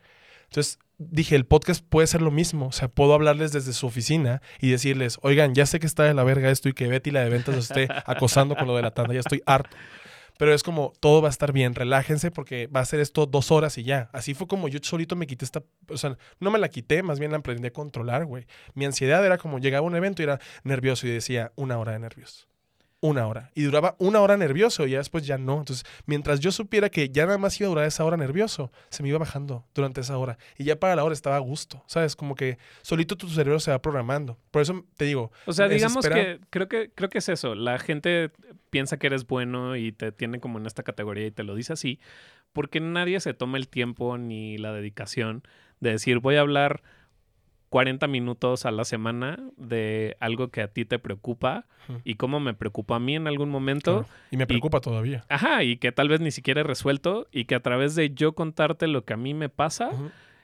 [0.50, 2.68] Entonces dije, el podcast puede ser lo mismo.
[2.68, 6.14] O sea, puedo hablarles desde su oficina y decirles, oigan, ya sé que está de
[6.14, 8.82] la verga esto y que Betty la de ventas los esté acosando con lo de
[8.82, 9.76] la tanda, ya estoy harto.
[10.38, 13.52] Pero es como, todo va a estar bien, relájense porque va a ser esto dos
[13.52, 14.10] horas y ya.
[14.14, 17.20] Así fue como yo solito me quité esta, o sea, no me la quité, más
[17.20, 18.48] bien la aprendí a controlar, güey.
[18.74, 21.92] Mi ansiedad era como, llegaba a un evento y era nervioso y decía, una hora
[21.92, 22.49] de nervios.
[23.02, 23.50] Una hora.
[23.56, 25.60] Y duraba una hora nervioso y ya después ya no.
[25.60, 29.04] Entonces, mientras yo supiera que ya nada más iba a durar esa hora nervioso, se
[29.04, 30.38] me iba bajando durante esa hora.
[30.58, 32.18] Y ya para la hora estaba a gusto, ¿sabes?
[32.18, 34.38] Como que solito tu cerebro se va programando.
[34.52, 37.56] Por eso te digo, O sea, digamos que creo que creo que es eso.
[37.56, 38.32] La gente
[38.70, 41.74] piensa que eres bueno y te tiene como en esta categoría y te lo dice
[41.74, 42.00] así,
[42.52, 45.44] porque nadie se toma el tiempo ni la dedicación
[45.80, 46.82] de decir voy a hablar
[47.70, 51.68] 40 minutos a la semana de algo que a ti te preocupa
[52.04, 54.04] y cómo me preocupa a mí en algún momento.
[54.04, 54.20] Claro.
[54.32, 55.26] Y me preocupa todavía.
[55.30, 58.34] Ajá, y que tal vez ni siquiera he resuelto y que a través de yo
[58.34, 59.92] contarte lo que a mí me pasa,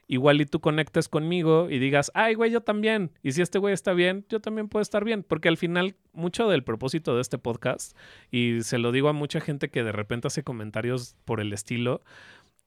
[0.07, 3.11] igual y tú conectes conmigo y digas, ay, güey, yo también.
[3.23, 5.23] Y si este güey está bien, yo también puedo estar bien.
[5.23, 7.97] Porque al final, mucho del propósito de este podcast,
[8.31, 12.01] y se lo digo a mucha gente que de repente hace comentarios por el estilo,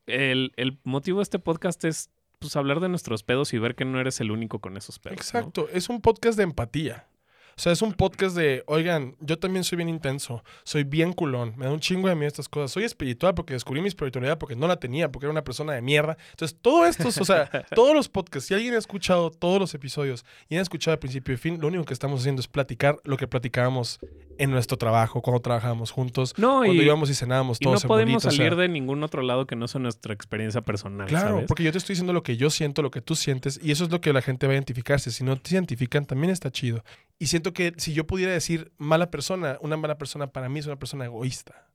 [0.06, 3.84] el, el motivo de este podcast es pues hablar de nuestros pedos y ver que
[3.84, 5.16] no eres el único con esos pedos.
[5.16, 7.08] Exacto, es un podcast de empatía.
[7.58, 11.54] O sea, es un podcast de, oigan, yo también soy bien intenso, soy bien culón,
[11.56, 12.70] me da un chingo de miedo estas cosas.
[12.70, 15.82] Soy espiritual porque descubrí mi espiritualidad porque no la tenía, porque era una persona de
[15.82, 16.16] mierda.
[16.30, 20.24] Entonces, todo esto, o sea, todos los podcasts, si alguien ha escuchado todos los episodios
[20.48, 23.16] y ha escuchado de principio y fin, lo único que estamos haciendo es platicar lo
[23.16, 23.98] que platicábamos
[24.38, 27.86] en nuestro trabajo, cuando trabajábamos juntos, No, cuando y, íbamos y cenábamos y no todos
[27.86, 31.08] podemos bolita, o sea, salir de ningún otro lado que no sea nuestra experiencia personal.
[31.08, 31.46] Claro, ¿sabes?
[31.48, 33.82] porque yo te estoy diciendo lo que yo siento, lo que tú sientes, y eso
[33.82, 35.10] es lo que la gente va a identificarse.
[35.10, 36.84] Si no te identifican, también está chido.
[37.18, 40.66] Y siento que si yo pudiera decir mala persona, una mala persona para mí es
[40.66, 41.66] una persona egoísta.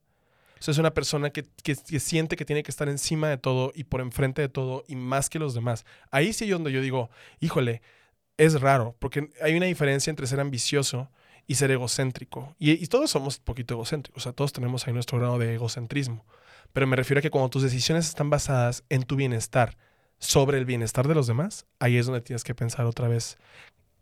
[0.59, 3.37] O sea, es una persona que, que- que siente que tiene que estar encima de
[3.37, 5.85] todo y por enfrente de todo y más que los demás.
[6.11, 7.09] Ahí sí es donde yo digo,
[7.41, 7.81] híjole,
[8.37, 11.11] es raro, porque hay una diferencia entre ser ambicioso
[11.47, 12.55] y ser egocéntrico.
[12.59, 15.53] Y, y todos somos un poquito egocéntricos, o sea, todos tenemos ahí nuestro grado de
[15.55, 16.25] egocentrismo.
[16.71, 19.77] Pero me refiero a que cuando tus decisiones están basadas en tu bienestar
[20.17, 23.37] sobre el bienestar de los demás, ahí es donde tienes que pensar otra vez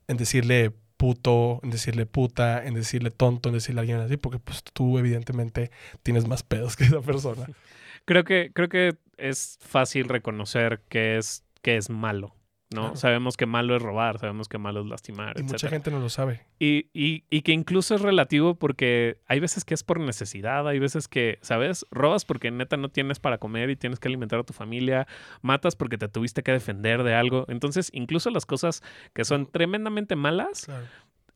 [0.08, 4.38] en decirle puto, en decirle puta, en decirle tonto, en decirle a alguien así, porque
[4.38, 5.72] pues tú evidentemente
[6.04, 7.48] tienes más pedos que esa persona.
[8.06, 12.36] Creo que, creo que es fácil reconocer que es, que es malo,
[12.74, 12.82] ¿no?
[12.82, 12.96] Claro.
[12.96, 16.10] Sabemos que malo es robar, sabemos que malo es lastimar, Y mucha gente no lo
[16.10, 16.42] sabe.
[16.60, 20.80] Y, y, y que incluso es relativo porque hay veces que es por necesidad, hay
[20.80, 21.86] veces que, ¿sabes?
[21.92, 25.08] Robas porque neta no tienes para comer y tienes que alimentar a tu familia,
[25.42, 27.46] matas porque te tuviste que defender de algo.
[27.50, 28.82] Entonces, incluso las cosas
[29.14, 30.86] que son tremendamente malas, Claro.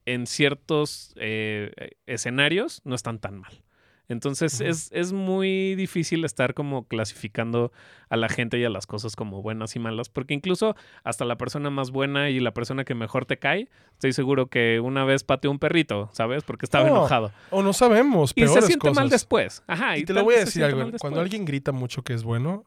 [0.05, 1.71] en ciertos eh,
[2.05, 3.61] escenarios no están tan mal.
[4.07, 7.71] Entonces es, es muy difícil estar como clasificando
[8.09, 11.37] a la gente y a las cosas como buenas y malas, porque incluso hasta la
[11.37, 15.23] persona más buena y la persona que mejor te cae, estoy seguro que una vez
[15.23, 16.43] pateó un perrito, ¿sabes?
[16.43, 17.31] Porque estaba No, enojado.
[17.49, 18.95] O no sabemos, Y se siente cosas.
[18.95, 19.63] mal después.
[19.67, 19.97] Ajá.
[19.97, 20.91] Y te lo voy a decir algo.
[20.99, 22.63] Cuando alguien grita mucho que es bueno,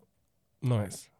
[0.60, 1.10] no es.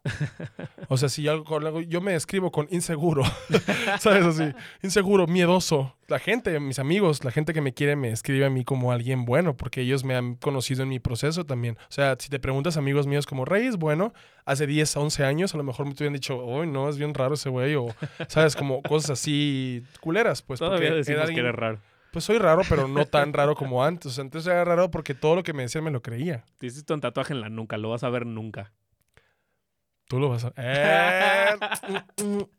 [0.89, 1.45] O sea, si yo,
[1.83, 3.25] yo me describo con inseguro,
[3.99, 4.25] ¿sabes?
[4.25, 5.95] Así, inseguro, miedoso.
[6.07, 9.27] La gente, mis amigos, la gente que me quiere me escribe a mí como alguien
[9.27, 11.77] bueno, porque ellos me han conocido en mi proceso también.
[11.79, 14.15] O sea, si te preguntas amigos míos como Rey es bueno,
[14.47, 17.35] hace 10, 11 años a lo mejor me hubieran dicho, uy, no, es bien raro
[17.35, 17.89] ese güey, o,
[18.29, 18.57] ¿sabes?
[18.57, 20.61] Como cosas así culeras, pues.
[20.61, 21.81] Todavía porque era que eres raro.
[22.13, 24.19] Pues soy raro, pero no tan raro como antes.
[24.19, 26.45] Antes era raro porque todo lo que me decían me lo creía.
[26.57, 28.73] Te hiciste un tatuaje en la nuca, lo vas a ver nunca.
[30.09, 30.53] Tú lo vas a...
[30.61, 32.55] Eh,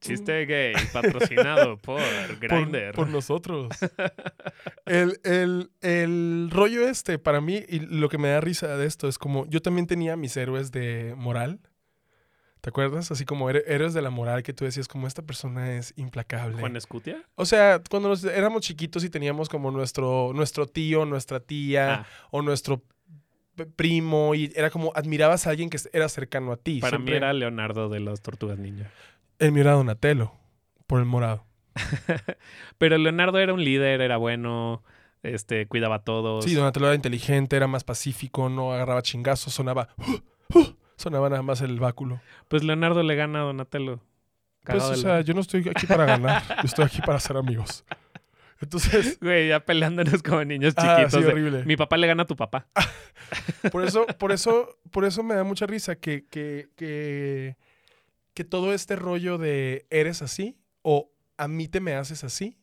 [0.00, 2.00] Chiste gay, patrocinado por
[2.40, 2.92] Grindr.
[2.94, 3.68] por nosotros.
[4.86, 9.08] El, el- el rollo este, para mí, y lo que me da risa de esto
[9.08, 11.60] es como, yo también tenía mis héroes de moral.
[12.60, 13.10] ¿Te acuerdas?
[13.10, 16.58] Así como héro- héroes de la moral que tú decías, como esta persona es implacable.
[16.60, 17.22] Juan Escutia.
[17.36, 22.06] O sea, cuando nos- éramos chiquitos y teníamos como nuestro, nuestro tío, nuestra tía Ah,
[22.30, 22.82] o nuestro
[23.66, 26.80] primo y era como admirabas a alguien que era cercano a ti.
[26.80, 28.90] para Siempre- mí era Leonardo de las Tortugas Ninja.
[29.38, 30.32] El mío era Donatello,
[30.86, 31.44] por el morado.
[32.78, 34.82] Pero Leonardo era un líder, era bueno,
[35.22, 36.44] este, cuidaba a todos.
[36.44, 39.88] Sí, Donatello era inteligente, era más pacífico, no agarraba chingazos, sonaba...
[40.96, 42.20] sonaba nada más el báculo.
[42.48, 44.00] Pues Leonardo le gana a Donatello.
[44.64, 47.84] Pues, o sea, yo no estoy aquí para ganar, yo estoy aquí para ser amigos.
[48.60, 51.24] Entonces, Güey, ya peleándonos como niños ah, chiquitos.
[51.24, 51.64] de, horrible.
[51.64, 52.68] Mi papá le gana a tu papá.
[53.70, 57.56] Por eso, por eso, por eso me da mucha risa que, que, que,
[58.34, 62.58] que todo este rollo de eres así o a mí te me haces así,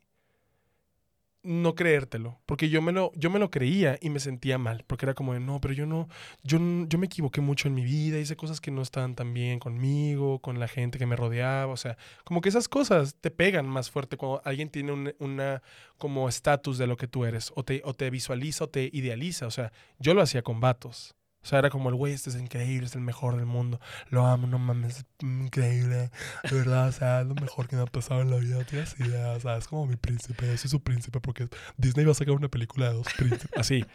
[1.43, 2.39] no creértelo.
[2.45, 4.83] Porque yo me lo, yo me lo creía y me sentía mal.
[4.87, 6.07] Porque era como de, no, pero yo no,
[6.43, 9.59] yo, yo me equivoqué mucho en mi vida, hice cosas que no estaban tan bien
[9.59, 11.71] conmigo, con la gente que me rodeaba.
[11.71, 15.61] O sea, como que esas cosas te pegan más fuerte cuando alguien tiene un- una
[15.97, 17.51] como estatus de lo que tú eres.
[17.55, 19.47] O te, o te visualiza o te idealiza.
[19.47, 21.15] O sea, yo lo hacía con vatos.
[21.43, 23.79] O sea, era como el güey, este es increíble, es el mejor del mundo.
[24.09, 26.09] Lo amo, no mames, es increíble.
[26.49, 28.63] De verdad, o sea, es lo mejor que me ha pasado en la vida.
[28.65, 31.47] Tienes o sea, es como mi príncipe, yo soy su príncipe porque
[31.77, 33.49] Disney va a sacar una película de dos príncipes.
[33.55, 33.85] Así.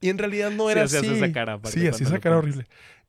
[0.00, 1.12] Y en realidad no Sí, era hacías así.
[1.14, 2.66] esa cara, sí, así esa cara horrible.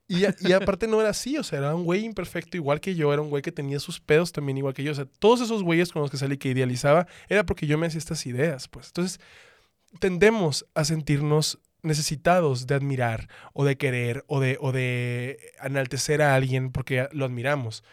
[0.07, 2.93] Y, a- y aparte no era así, o sea, era un güey imperfecto igual que
[2.95, 4.91] yo, era un güey que tenía sus pedos también igual que yo.
[4.91, 7.87] O sea, todos esos güeyes con los que salí que idealizaba era porque yo me
[7.87, 8.87] hacía estas ideas, pues.
[8.87, 9.19] Entonces,
[9.99, 16.35] tendemos a sentirnos necesitados de admirar o de querer o de, o de enaltecer a
[16.35, 17.83] alguien porque lo admiramos.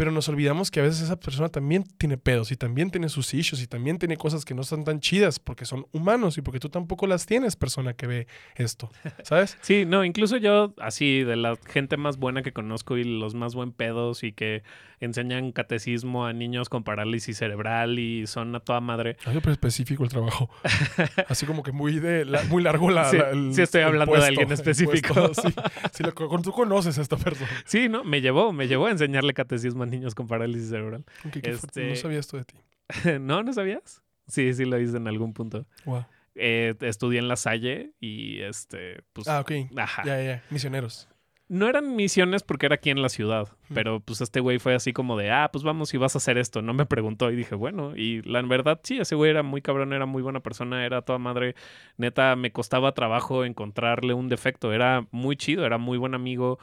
[0.00, 3.34] Pero nos olvidamos que a veces esa persona también tiene pedos y también tiene sus
[3.34, 6.58] issues y también tiene cosas que no están tan chidas porque son humanos y porque
[6.58, 8.90] tú tampoco las tienes, persona que ve esto,
[9.24, 9.58] ¿sabes?
[9.60, 13.54] Sí, no, incluso yo, así, de la gente más buena que conozco y los más
[13.54, 14.62] buen pedos y que
[15.00, 19.16] enseñan catecismo a niños con parálisis cerebral y son a toda madre.
[19.26, 20.48] Es súper específico el trabajo.
[21.28, 24.14] Así como que muy de la- muy largo la, Sí, la- el- sí estoy hablando
[24.14, 25.12] de alguien específico.
[25.14, 25.54] puesto, sí.
[25.92, 27.50] Sí, lo- con- tú conoces a esta persona.
[27.66, 28.02] Sí, ¿no?
[28.04, 31.04] Me llevó, me llevó a enseñarle catecismo a niños con parálisis cerebral.
[31.26, 32.56] Ok, qué fuerte, Este- No sabía esto de ti.
[33.20, 33.42] ¿No?
[33.42, 34.02] ¿No sabías?
[34.28, 35.66] Sí, sí lo hice en algún punto.
[35.84, 36.04] Wow.
[36.36, 39.26] Eh, estudié en La Salle y este, pues...
[39.28, 39.52] Ah, ok.
[39.76, 40.02] Ajá.
[40.04, 40.42] Ya, ya.
[40.50, 41.08] Misioneros.
[41.48, 44.92] No eran misiones porque era aquí en la ciudad, pero pues este güey fue así
[44.92, 46.62] como de, ah, pues vamos y vas a hacer esto.
[46.62, 49.92] No me preguntó y dije, bueno, y la verdad, sí, ese güey era muy cabrón,
[49.92, 51.56] era muy buena persona, era toda madre.
[51.96, 56.60] Neta, me costaba trabajo encontrarle un defecto, era muy chido, era muy buen amigo.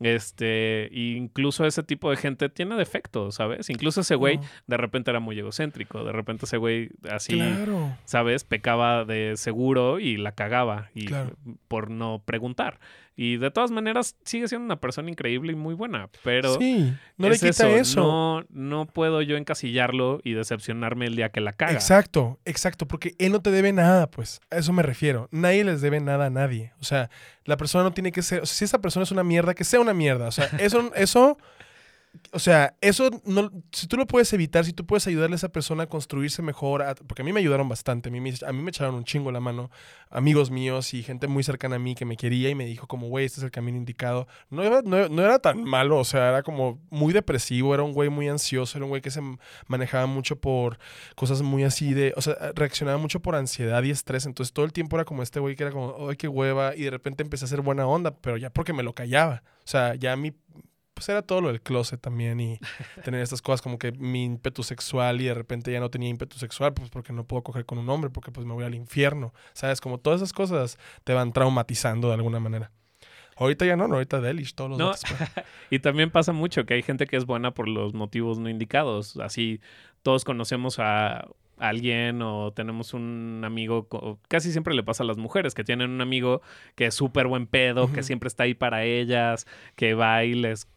[0.00, 3.70] Este, incluso ese tipo de gente tiene defectos, ¿sabes?
[3.70, 7.96] Incluso ese güey de repente era muy egocéntrico, de repente ese güey así, Claro.
[8.04, 8.44] ¿sabes?
[8.44, 11.36] Pecaba de seguro y la cagaba y Claro.
[11.68, 12.78] por no preguntar.
[13.18, 17.30] Y de todas maneras sigue siendo una persona increíble y muy buena, pero sí, no
[17.30, 18.00] le quita eso.
[18.02, 21.72] No, no puedo yo encasillarlo y decepcionarme el día que la caga.
[21.72, 24.40] Exacto, exacto, porque él no te debe nada, pues.
[24.50, 25.28] A eso me refiero.
[25.30, 26.74] Nadie les debe nada a nadie.
[26.78, 27.08] O sea,
[27.46, 28.42] la persona no tiene que ser.
[28.42, 30.28] O sea, si esa persona es una mierda, que sea una mierda.
[30.28, 31.38] O sea, eso, eso.
[32.32, 35.48] O sea, eso no, si tú lo puedes evitar, si tú puedes ayudarle a esa
[35.48, 38.62] persona a construirse mejor, porque a mí me ayudaron bastante, a mí, me, a mí
[38.62, 39.70] me echaron un chingo la mano,
[40.10, 43.08] amigos míos y gente muy cercana a mí que me quería y me dijo como,
[43.08, 44.26] güey, este es el camino indicado.
[44.50, 47.92] No era, no, no era tan malo, o sea, era como muy depresivo, era un
[47.92, 49.20] güey muy ansioso, era un güey que se
[49.66, 50.78] manejaba mucho por
[51.14, 54.72] cosas muy así de, o sea, reaccionaba mucho por ansiedad y estrés, entonces todo el
[54.72, 57.44] tiempo era como este güey que era como, ay, qué hueva, y de repente empecé
[57.44, 60.32] a hacer buena onda, pero ya porque me lo callaba, o sea, ya mí,
[60.96, 62.58] pues era todo lo del closet también y
[63.04, 66.38] tener estas cosas como que mi ímpetu sexual y de repente ya no tenía ímpetu
[66.38, 69.34] sexual, pues porque no puedo coger con un hombre, porque pues me voy al infierno,
[69.52, 69.82] ¿sabes?
[69.82, 72.72] Como todas esas cosas te van traumatizando de alguna manera.
[73.36, 74.86] Ahorita ya no, no ahorita Delish, todos los No.
[74.86, 75.30] vatos, pues.
[75.70, 79.18] Y también pasa mucho que hay gente que es buena por los motivos no indicados.
[79.18, 79.60] Así
[80.02, 81.28] todos conocemos a
[81.58, 83.88] alguien o tenemos un amigo,
[84.28, 86.40] casi siempre le pasa a las mujeres que tienen un amigo
[86.74, 90.68] que es súper buen pedo, que siempre está ahí para ellas, que va y les,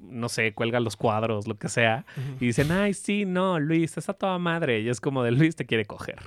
[0.00, 2.04] no sé, cuelga los cuadros, lo que sea.
[2.40, 4.80] Y dicen, ay, sí, no, Luis, está toda madre.
[4.80, 6.18] Y es como de Luis te quiere coger.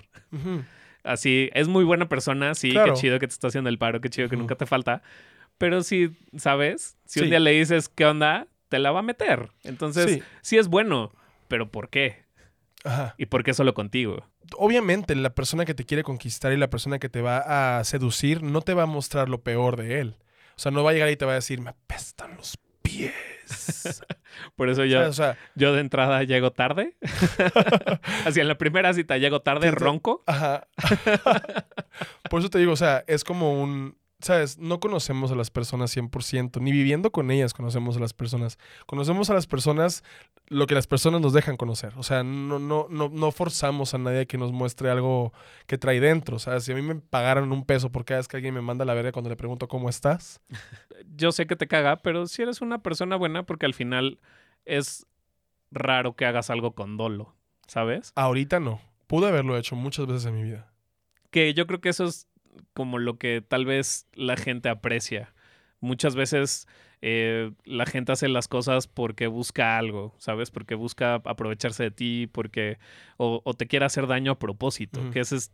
[1.03, 2.93] Así, es muy buena persona, sí, Claro.
[2.93, 5.01] qué chido que te está haciendo el paro, qué chido que nunca te falta.
[5.57, 6.97] Pero si, ¿sabes?
[7.05, 8.47] Si un día le dices, ¿qué onda?
[8.69, 9.49] Te la va a meter.
[9.63, 10.23] Entonces, Sí.
[10.41, 11.11] sí, es bueno,
[11.47, 12.23] pero ¿por qué?
[12.83, 13.15] Ajá.
[13.17, 14.25] ¿Y por qué solo contigo?
[14.57, 18.43] Obviamente, la persona que te quiere conquistar y la persona que te va a seducir
[18.43, 20.15] no te va a mostrar lo peor de él.
[20.55, 23.13] O sea, no va a llegar y te va a decir, me apestan los pies.
[24.55, 25.09] Por eso yo, ¿Sabes?
[25.09, 26.95] O sea, yo de entrada llego tarde.
[28.25, 30.23] Así en la primera cita llego tarde, ronco.
[30.25, 30.67] Ajá.
[32.29, 34.57] Por eso te digo, o sea, es como un, ¿sabes?
[34.57, 38.57] No conocemos a las personas 100%, ni viviendo con ellas conocemos a las personas.
[38.85, 40.03] Conocemos a las personas
[40.47, 41.93] lo que las personas nos dejan conocer.
[41.97, 45.33] O sea, no, no, no, no forzamos a nadie que nos muestre algo
[45.67, 46.35] que trae dentro.
[46.35, 48.61] O sea, si a mí me pagaran un peso por cada vez que alguien me
[48.61, 50.41] manda la verga cuando le pregunto cómo estás,
[51.15, 54.19] Yo sé que te caga, pero si eres una persona buena porque al final
[54.65, 55.07] es
[55.71, 57.35] raro que hagas algo con dolo,
[57.67, 58.13] ¿sabes?
[58.15, 58.81] ahorita no.
[59.07, 60.71] Pude haberlo hecho muchas veces en mi vida.
[61.31, 62.27] que yo creo que eso es
[62.73, 65.33] como lo que tal vez la gente aprecia.
[65.79, 66.67] Muchas veces
[67.01, 70.51] eh, la gente hace las cosas porque busca algo, ¿sabes?
[70.51, 72.77] Porque busca aprovecharse de ti, porque
[73.17, 75.51] o, o te quiere hacer daño a propósito, que eso es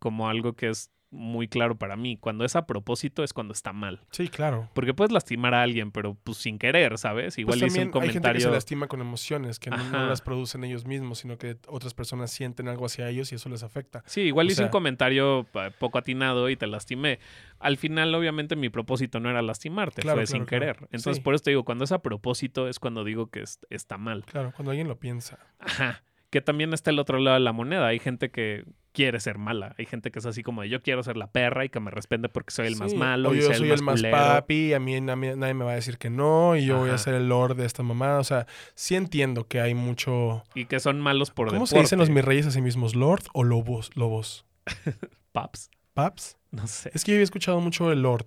[0.00, 2.16] como algo que es muy claro para mí.
[2.16, 4.00] Cuando es a propósito es cuando está mal.
[4.10, 4.68] Sí, claro.
[4.74, 7.36] Porque puedes lastimar a alguien, pero pues sin querer, ¿sabes?
[7.38, 8.50] Igual Pues hice un hay gente que se comentario.
[8.50, 12.86] lastima con emociones, que no, las producen ellos mismos, sino que otras personas sienten algo
[12.86, 14.02] hacia ellos y eso les afecta.
[14.06, 17.18] Sí, igual O hice un comentario pa- poco atinado y te lastimé.
[17.58, 20.74] Al final, obviamente, mi propósito no era lastimarte, Claro, fue claro, sin claro.
[20.74, 20.88] querer.
[20.92, 21.22] Entonces, Sí.
[21.22, 24.24] por eso te digo, cuando es a propósito es cuando digo que es- está mal.
[24.26, 25.38] Claro, cuando alguien lo piensa.
[25.58, 26.02] Ajá.
[26.30, 27.88] Que también está el otro lado de la moneda.
[27.88, 29.74] Hay gente que quiere ser mala.
[29.78, 31.90] Hay gente que es así como de yo quiero ser la perra y que me
[31.90, 34.20] respende porque soy el más malo o y yo soy soy el más, el más
[34.34, 36.90] papi, a mí, a mí nadie me va a decir que no, y yo voy
[36.90, 38.18] a ser el lord de esta mamada.
[38.18, 40.44] O sea, sí entiendo que hay mucho.
[40.54, 41.74] Y que son malos por ¿Cómo deporte.
[41.74, 42.94] se dicen los mis reyes a sí mismos?
[42.94, 43.90] ¿Lord o lobos?
[43.94, 44.44] Lobos.
[45.32, 45.70] Paps.
[45.94, 46.36] ¿Paps?
[46.50, 46.90] No sé.
[46.94, 48.26] Es que yo había escuchado mucho el Lord.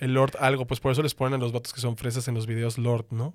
[0.00, 2.34] El Lord algo, pues por eso les ponen a los vatos que son fresas en
[2.34, 3.34] los videos Lord, ¿no?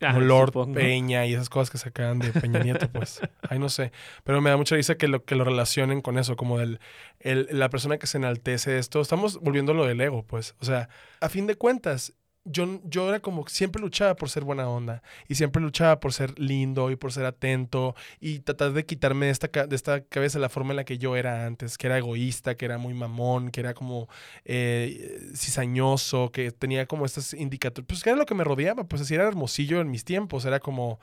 [0.00, 0.74] Ah, Como Lord supongo.
[0.74, 3.20] Peña y esas cosas que sacan de Peña Nieto, pues.
[3.48, 3.92] Ay, no sé.
[4.24, 6.80] Pero me da mucha risa que lo, que lo relacionen con eso, como del
[7.20, 9.00] el- la persona que se enaltece esto.
[9.00, 10.54] Estamos volviendo a lo del ego, pues.
[10.60, 10.88] O sea,
[11.20, 12.12] a fin de cuentas,
[12.46, 16.38] yo, yo era como, siempre luchaba por ser buena onda y siempre luchaba por ser
[16.38, 20.48] lindo y por ser atento y tratar de quitarme de esta, de esta cabeza la
[20.48, 23.60] forma en la que yo era antes, que era egoísta, que era muy mamón, que
[23.60, 24.08] era como
[24.44, 29.02] eh, cizañoso, que tenía como estos indicadores, pues que era lo que me rodeaba, pues
[29.02, 31.00] así era hermosillo en mis tiempos, era como...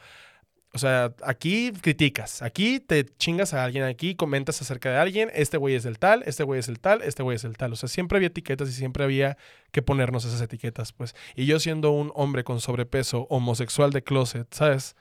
[0.76, 5.58] O sea, aquí criticas, aquí te chingas a alguien, aquí comentas acerca de alguien, este
[5.58, 7.74] güey es el tal, este güey es el tal, este güey es el tal.
[7.74, 9.38] O sea, siempre había etiquetas y siempre había
[9.72, 11.14] que ponernos esas etiquetas, pues.
[11.36, 14.96] Y yo siendo un hombre con sobrepeso, homosexual de closet, ¿sabes?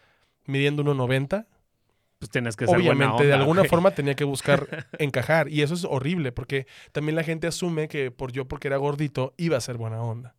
[0.45, 1.47] Midiendo 1,90,
[2.19, 3.71] Pues tienes que ser buena obviamente de onda, alguna güey.
[3.71, 5.49] forma tenía que buscar encajar.
[5.49, 9.33] Y eso es horrible, porque también la gente asume que por yo, porque era gordito,
[9.39, 10.37] iba a ser buena onda.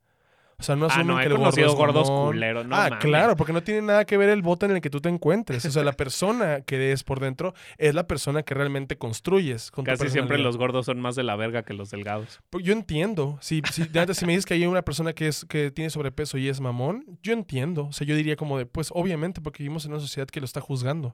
[0.64, 2.88] O sea, no Ah, asumen no, he que el gordo es gordos culeros, no ah,
[2.90, 3.00] mames.
[3.00, 5.66] claro, porque no tiene nada que ver el bote en el que tú te encuentres.
[5.66, 9.72] O sea, la persona que eres por dentro es la persona que realmente construyes.
[9.72, 12.40] Con tu Casi siempre los gordos son más de la verga que los delgados.
[12.50, 13.38] Pues Yo entiendo.
[13.42, 16.48] Si, si, si me dices que hay una persona que, es, que tiene sobrepeso y
[16.48, 17.88] es mamón, yo entiendo.
[17.88, 20.46] O sea, yo diría como de, pues obviamente, porque vivimos en una sociedad que lo
[20.46, 21.14] está juzgando.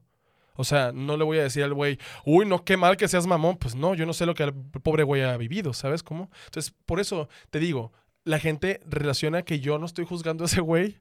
[0.55, 3.25] O sea, no le voy a decir al güey, uy, no, qué mal que seas
[3.25, 3.57] mamón.
[3.57, 6.29] Pues no, yo no sé lo que el pobre güey ha vivido, ¿sabes cómo?
[6.45, 7.93] Entonces, por eso te digo,
[8.29, 10.97] la gente relaciona que yo no estoy juzgando a ese güey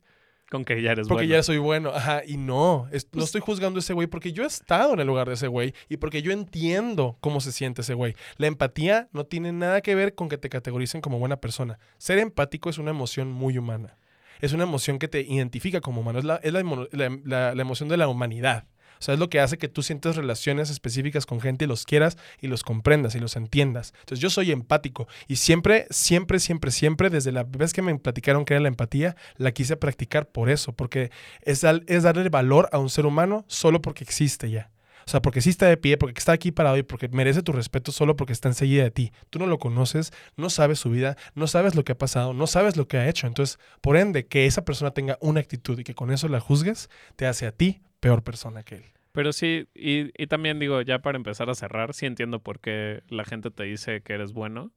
[0.51, 1.37] Con que ya eres porque bueno.
[1.37, 1.91] ya soy bueno.
[1.91, 5.01] Ajá, y no, es- no estoy juzgando a ese güey porque yo he estado en
[5.01, 8.14] el lugar de ese güey y porque yo entiendo cómo se siente ese güey.
[8.39, 11.79] La empatía no tiene nada que ver con que te categoricen como buena persona.
[11.99, 13.99] Ser empático es una emoción muy humana.
[14.41, 16.18] Es una emoción que te identifica como humano.
[16.20, 18.64] Es la, es la emo- la- la- la emoción de la humanidad.
[18.99, 21.84] O sea, es lo que hace que tú sientas relaciones específicas con gente y los
[21.84, 23.94] quieras y los comprendas y los entiendas.
[24.01, 28.44] Entonces yo soy empático y siempre, siempre, siempre, siempre, desde la vez que me platicaron
[28.44, 31.11] que era la empatía, la quise practicar por eso, porque
[31.42, 34.70] es, es darle valor a un ser humano solo porque existe ya.
[35.09, 37.53] O sea, porque sí está de pie, porque está aquí parado y porque merece tu
[37.53, 39.12] respeto solo porque está enseguida de ti.
[39.30, 42.46] Tú no lo conoces, no sabes su vida, no sabes lo que ha pasado, no
[42.46, 43.26] sabes lo que ha hecho.
[43.26, 46.90] Entonces, por ende, que esa persona tenga una actitud y que con eso la juzgues,
[47.16, 48.84] te hace a ti peor persona que él.
[49.12, 53.03] Pero sí, y, y también digo, ya para empezar a cerrar, sí entiendo por qué
[53.09, 54.72] la gente te dice que eres bueno.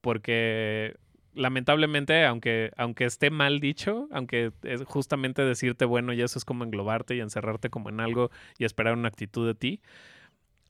[0.00, 0.96] Porque
[1.34, 6.64] lamentablemente, aunque, aunque esté mal dicho, aunque es justamente decirte bueno y eso es como
[6.64, 9.80] englobarte y encerrarte como en algo y esperar una actitud de ti,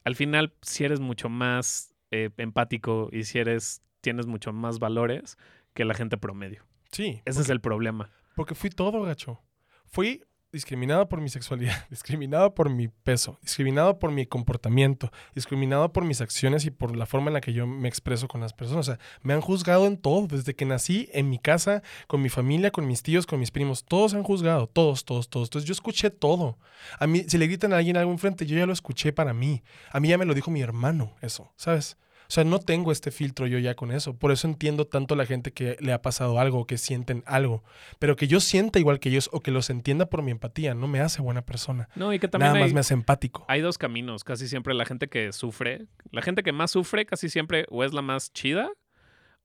[0.05, 5.38] al final si eres mucho más eh, empático y si eres, tienes mucho más valores
[5.74, 6.64] que la gente promedio.
[6.91, 8.11] Sí, Ese es el problema.
[8.34, 9.41] Porque fui todo, gacho.
[9.86, 16.05] Fui discriminado por mi sexualidad, discriminado por mi peso, discriminado por mi comportamiento, discriminado por
[16.05, 18.88] mis acciones y por la forma en la que yo me expreso con las personas.
[18.88, 22.28] O sea, me han juzgado en todo, desde que nací, en mi casa, con mi
[22.28, 23.84] familia, con mis tíos, con mis primos.
[23.84, 25.48] Todos han juzgado, todos, todos, todos.
[25.48, 26.59] Entonces yo escuché todo.
[26.98, 29.62] A mí, si le gritan a alguien algo enfrente, yo ya lo escuché para mí.
[29.90, 31.96] A mí ya me lo dijo mi hermano, eso, ¿sabes?
[32.31, 34.16] O sea, no tengo este filtro yo ya con eso.
[34.16, 37.64] Por eso entiendo tanto a la gente que le ha pasado algo, que sienten algo.
[37.99, 40.87] Pero que yo sienta igual que ellos o que los entienda por mi empatía no
[40.87, 41.89] me hace buena persona.
[41.97, 43.45] No, y que también Nada más me hace empático.
[43.49, 47.28] Hay dos caminos, casi siempre la gente que sufre, la gente que más sufre casi
[47.28, 48.70] siempre o es la más chida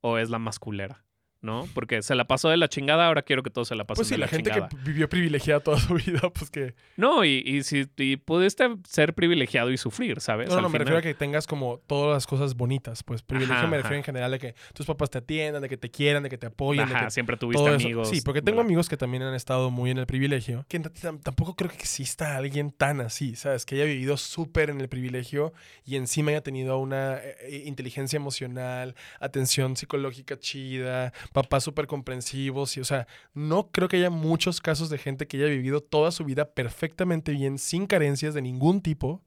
[0.01, 1.03] o es la más culera,
[1.45, 1.67] ¿no?
[1.73, 4.07] Porque se la pasó de la chingada, ahora quiero que todos se la pasen Pues
[4.09, 4.69] sí, de la, la gente chingada.
[4.69, 6.73] que vivió privilegiada toda su vida, pues que...
[6.97, 10.49] No, y, y si y pudiste ser privilegiado y sufrir, ¿sabes?
[10.49, 10.79] No, no, Al me final.
[10.79, 13.03] refiero a que tengas como todas las cosas bonitas.
[13.03, 13.97] Pues privilegio Ajá, me refiero ajá.
[13.99, 16.47] en general de que tus papás te atiendan, de que te quieran, de que te
[16.47, 17.73] apoyen, de Ajá, que siempre tuviste eso.
[17.75, 18.09] amigos.
[18.09, 20.65] Sí, porque tengo amigos que también han estado muy en el privilegio.
[20.67, 23.65] Que tam- tampoco creo que exista alguien tan así, ¿sabes?
[23.65, 25.53] Que haya vivido súper en el privilegio
[25.85, 32.77] y encima haya tenido una eh, inteligencia emocional, atención psicológica chida, papás súper comprensivos.
[32.77, 36.11] Y, o sea, no creo que haya muchos casos de gente que haya vivido toda
[36.11, 39.21] su vida perfectamente bien, sin carencias de ningún tipo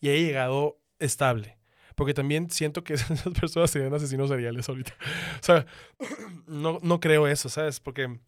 [0.00, 1.58] y haya llegado estable.
[1.94, 4.94] Porque también siento que esas personas serían asesinos seriales ahorita.
[5.40, 5.66] O sea,
[6.46, 7.80] no, no creo eso, ¿sabes?
[7.80, 8.18] Porque,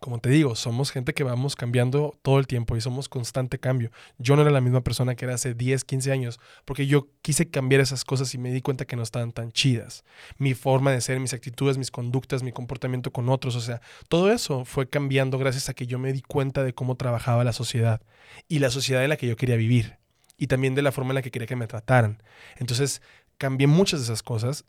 [0.00, 3.90] como te digo, somos gente que vamos cambiando todo el tiempo y somos constante cambio.
[4.18, 7.48] Yo no era la misma persona que era hace 10, 15 años, porque yo quise
[7.48, 10.04] cambiar esas cosas y me di cuenta que no estaban tan chidas.
[10.38, 14.30] Mi forma de ser, mis actitudes, mis conductas, mi comportamiento con otros, o sea, todo
[14.30, 18.00] eso fue cambiando gracias a que yo me di cuenta de cómo trabajaba la sociedad
[18.48, 19.98] y la sociedad en la que yo quería vivir
[20.38, 22.22] y también de la forma en la que quería que me trataran.
[22.56, 23.02] Entonces,
[23.38, 24.64] cambié muchas de esas cosas.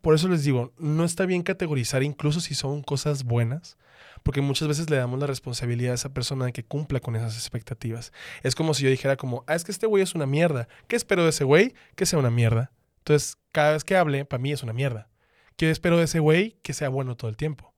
[0.00, 3.78] Por eso les digo, no está bien categorizar incluso si son cosas buenas,
[4.24, 7.36] porque muchas veces le damos la responsabilidad a esa persona de que cumpla con esas
[7.36, 8.10] expectativas.
[8.42, 10.66] Es como si yo dijera como, ah, es que este güey es una mierda.
[10.88, 11.74] ¿Qué espero de ese güey?
[11.94, 12.72] Que sea una mierda.
[12.98, 15.10] Entonces, cada vez que hable, para mí es una mierda.
[15.56, 16.56] ¿Qué espero de ese güey?
[16.62, 17.74] Que sea bueno todo el tiempo.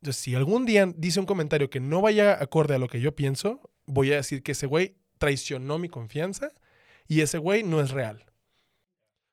[0.00, 3.16] Entonces, si algún día dice un comentario que no vaya acorde a lo que yo
[3.16, 6.52] pienso, voy a decir que ese güey traicionó mi confianza
[7.08, 8.24] y ese güey no es real.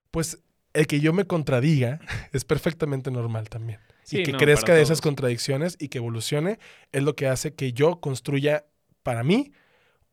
[0.10, 0.40] Pues
[0.74, 2.00] el que yo me contradiga
[2.34, 3.80] es perfectamente normal también.
[4.04, 6.60] Sí, y que no, crezca de esas contradicciones y que evolucione
[6.92, 8.66] es lo que hace que yo construya,
[9.02, 9.52] para mí,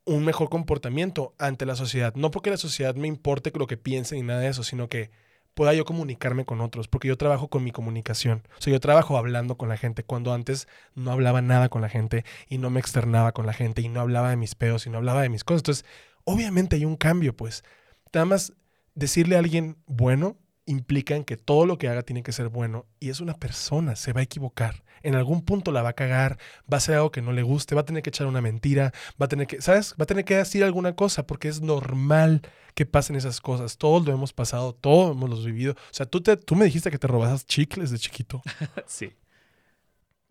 [0.05, 2.15] un mejor comportamiento ante la sociedad.
[2.15, 5.11] No porque la sociedad me importe lo que piense ni nada de eso, sino que
[5.55, 8.43] pueda yo comunicarme con otros, porque yo trabajo con mi comunicación.
[8.59, 11.89] O sea, yo trabajo hablando con la gente, cuando antes no hablaba nada con la
[11.89, 14.91] gente y no me externaba con la gente y no hablaba de mis pedos y
[14.91, 15.61] no hablaba de mis cosas.
[15.61, 15.85] Entonces,
[16.25, 17.65] obviamente hay un cambio, pues.
[18.13, 18.53] Nada más
[18.95, 20.37] decirle a alguien bueno
[20.67, 23.97] implica en que todo lo que haga tiene que ser bueno y es una persona,
[23.97, 24.83] se va a equivocar.
[25.03, 26.39] En algún punto la va a cagar,
[26.71, 28.93] va a hacer algo que no le guste, va a tener que echar una mentira,
[29.21, 29.95] va a tener que, ¿sabes?
[29.99, 32.43] Va a tener que decir alguna cosa porque es normal
[32.75, 33.79] que pasen esas cosas.
[33.79, 35.73] Todos lo hemos pasado, todos hemos los vivido.
[35.73, 38.43] O sea, tú, te, tú me dijiste que te robabas chicles de chiquito.
[38.87, 39.13] Sí.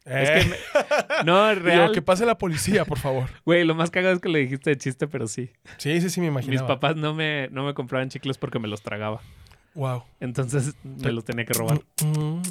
[0.06, 1.92] Eh, Es que me- no, es digo, real.
[1.92, 3.30] que pase la policía, por favor.
[3.46, 5.52] Güey, lo más cagado es que le dijiste de chiste, pero sí.
[5.78, 6.68] Sí, sí, sí, me Mis imaginaba.
[6.68, 9.22] papás no me, no me compraban chicles porque me los tragaba.
[9.80, 10.04] Wow.
[10.20, 11.82] Entonces me los tenía que robar.
[12.04, 12.42] Mm,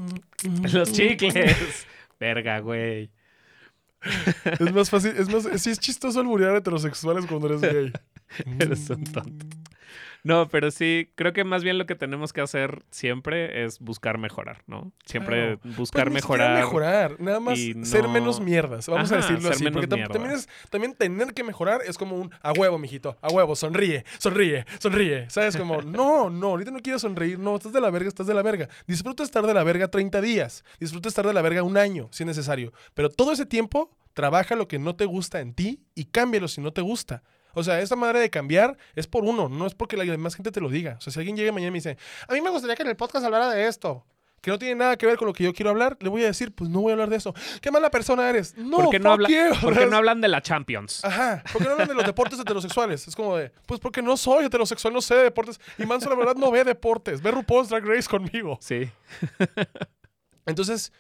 [0.49, 1.87] mm, Los chicles.
[2.19, 3.11] Verga, güey.
[4.45, 7.93] Es más fácil, es más, sí es chistoso alburear a heterosexuales cuando eres gay.
[8.59, 9.47] Eres un tonto.
[10.25, 14.19] No, pero sí, creo que más bien lo que tenemos que hacer siempre es buscar
[14.19, 14.93] mejorar, ¿no?
[15.05, 16.57] Siempre Pues buscar siquiera mejorar.
[16.57, 20.49] mejorar, nada más ser no- menos mierdas, vamos a decirlo así, porque tam- también es
[20.71, 25.31] también tener que mejorar es como un a huevo, mijito, a huevo, sonríe, sonríe, sonríe,
[25.31, 25.57] ¿sabes?
[25.57, 28.43] Como no, no, ahorita no quiero sonreír, no, estás de la verga, estás de la
[28.43, 28.69] verga.
[28.87, 32.25] Disfruta estar de la verga 30 días, disfruta estar de la verga un año, si
[32.25, 36.07] es necesario, pero todo ese tiempo trabaja lo que no te gusta en ti y
[36.07, 37.23] cámbialo si no te gusta.
[37.55, 40.53] O sea, esa manera de cambiar es por uno, no es porque la demás gente
[40.53, 40.97] te lo diga.
[40.99, 41.97] O sea, si alguien llega mañana y me dice,
[42.29, 44.05] a mí me gustaría que en el podcast hablara de esto,
[44.41, 46.27] que no tiene nada que ver con lo que yo quiero hablar, le voy a
[46.27, 47.35] decir, pues no voy a hablar de eso.
[47.61, 48.57] ¿Qué mala persona eres?
[48.57, 49.29] No, ¿Por qué no, habla-
[49.61, 51.05] por qué no hablan de la Champions?
[51.05, 53.09] Ajá, ¿por qué no hablan de los deportes heterosexuales?
[53.09, 55.59] Es como de, pues porque no soy heterosexual, no sé de deportes.
[55.77, 57.21] Y Manso, la verdad, no ve deportes.
[57.21, 58.59] Ve RuPaul's Drag Race conmigo.
[58.61, 58.89] Sí.
[60.47, 60.93] Entonces,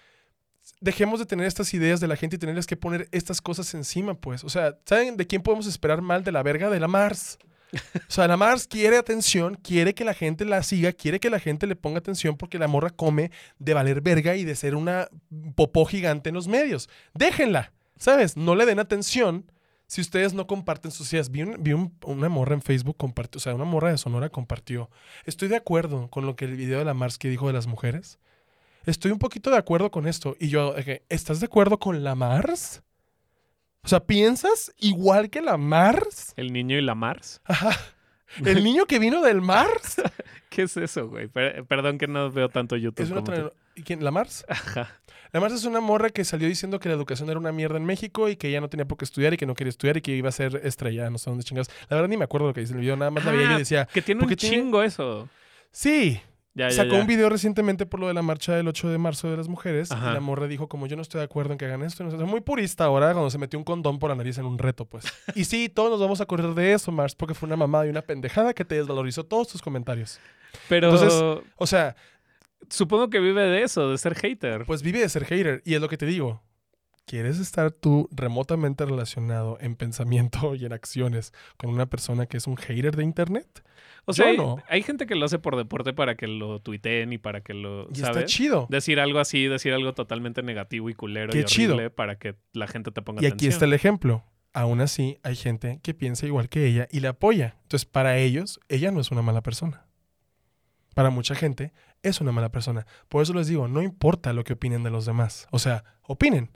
[0.81, 4.15] dejemos de tener estas ideas de la gente y tenerles que poner estas cosas encima,
[4.15, 4.45] pues.
[4.45, 6.71] O sea, ¿saben de quién podemos esperar mal de la verga?
[6.71, 7.39] De la Mars.
[7.95, 11.39] O sea, la Mars quiere atención, quiere que la gente la siga, quiere que la
[11.39, 15.09] gente le ponga atención porque la morra come de valer verga y de ser una
[15.55, 16.89] popó gigante en los medios.
[17.13, 18.39] Déjenla, ¿sabes?
[18.39, 19.53] No le den atención
[19.87, 21.31] si ustedes no comparten sus ideas.
[21.31, 24.89] Vi, vi un- una morra en Facebook compartió, o sea, una morra de Sonora compartió.
[25.27, 27.67] Estoy de acuerdo con lo que el video de la Mars que dijo de las
[27.67, 28.19] mujeres.
[28.89, 30.35] Estoy un poquito de acuerdo con esto.
[30.41, 32.83] Y yo, dije, ¿estás de acuerdo con la Mars?
[33.85, 36.33] O sea, ¿piensas igual que la Mars?
[36.37, 37.41] El niño y la Mars.
[37.45, 37.71] Ajá.
[38.45, 39.97] ¿El niño que vino del Mars?
[40.51, 41.29] ¿Qué es eso, güey?
[41.29, 43.05] Per- perdón que no veo tanto YouTube.
[43.05, 43.43] Es una como tú.
[43.43, 44.03] tra- ¿Y quién?
[44.03, 44.45] ¿La Mars?
[44.49, 45.01] Ajá.
[45.33, 47.85] La Mars es una morra que salió diciendo que la educación era una mierda en
[47.85, 50.01] México y que ella no tenía por qué estudiar y que no quería estudiar y
[50.01, 51.69] que iba a ser estrella, no sé dónde chingas.
[51.91, 53.51] La verdad ni me acuerdo lo que dice en el video, nada más la veía
[53.51, 55.29] y Ah, decía, Que tiene un tiene- chingo eso.
[55.71, 56.19] sí,
[56.59, 57.01] Ya, Sacó ya.
[57.01, 59.93] un video recientemente por lo de la marcha del 8 de marzo de las mujeres
[59.93, 60.11] Ajá.
[60.11, 62.03] y la morra dijo como yo no estoy de acuerdo en que hagan esto.
[62.03, 64.59] no sea, muy purista ahora cuando se metió un condón por la nariz en un
[64.59, 65.05] reto, pues.
[65.37, 67.91] y sí, todos nos vamos a correr de eso, Mars, porque fue una mamada y
[67.91, 70.19] una pendejada que te desvalorizó todos tus comentarios.
[70.69, 71.95] Pero Entonces- O sea,
[72.69, 74.65] supongo que vive de eso, de ser hater.
[74.67, 76.43] pues vive de ser hater y es lo que te digo.
[77.09, 82.47] ¿Quieres estar tú remotamente relacionado en pensamiento y en acciones con una persona que es
[82.47, 83.65] un hater de internet?
[84.05, 84.59] o sea, hay, no.
[84.69, 87.89] hay gente que lo hace por deporte para que lo tuiteen y para que lo,
[87.95, 88.67] Y está chido.
[88.69, 91.75] Decir algo así, decir algo totalmente negativo y culero Qué y chido.
[91.75, 93.53] horrible para que la gente te ponga Y aquí atención.
[93.53, 94.25] está el ejemplo.
[94.53, 97.57] Aún así, hay gente que piensa igual que ella y la apoya.
[97.63, 99.87] Entonces, para ellos, ella no es una mala persona.
[100.95, 102.87] Para mucha gente, es una mala persona.
[103.09, 105.47] Por eso les digo, no importa lo que opinen de los demás.
[105.51, 106.51] O sea, opinen,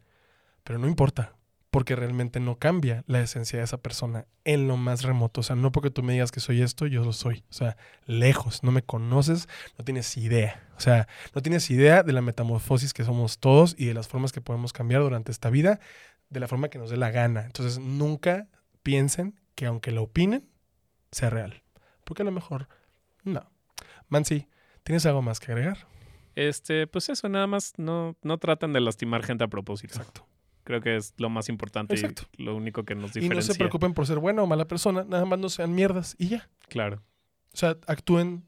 [0.65, 1.35] pero no importa.
[1.71, 5.41] Porque realmente no cambia la esencia de esa persona en lo más remoto.
[5.41, 7.45] O sea, no porque tú me digas que soy esto, yo lo soy.
[7.49, 9.49] O sea, lejos, no me conoces,
[9.79, 10.69] no tienes idea.
[10.77, 14.33] O sea, no tienes idea de la metamorfosis que somos todos y de las formas
[14.33, 15.81] que podemos cambiar durante esta vida
[16.29, 17.47] de la forma que nos dé la gana.
[17.47, 18.49] Entonces, nunca
[18.83, 20.49] piensen que aunque lo opinen,
[21.11, 21.63] sea real.
[22.05, 22.69] Porque a lo mejor,
[23.23, 23.51] no.
[24.09, 24.47] Mansi,
[24.83, 25.87] ¿tienes algo más que agregar?
[26.35, 29.95] Este, pues eso, nada más no, no traten de lastimar gente a propósito.
[29.95, 30.27] Exacto.
[30.65, 32.23] Creo que es lo más importante Exacto.
[32.37, 33.35] y lo único que nos Y diferencia.
[33.49, 36.29] no se preocupen por ser buena o mala persona, nada más no sean mierdas y
[36.29, 36.49] ya.
[36.69, 37.03] Claro.
[37.53, 38.45] O sea, actúen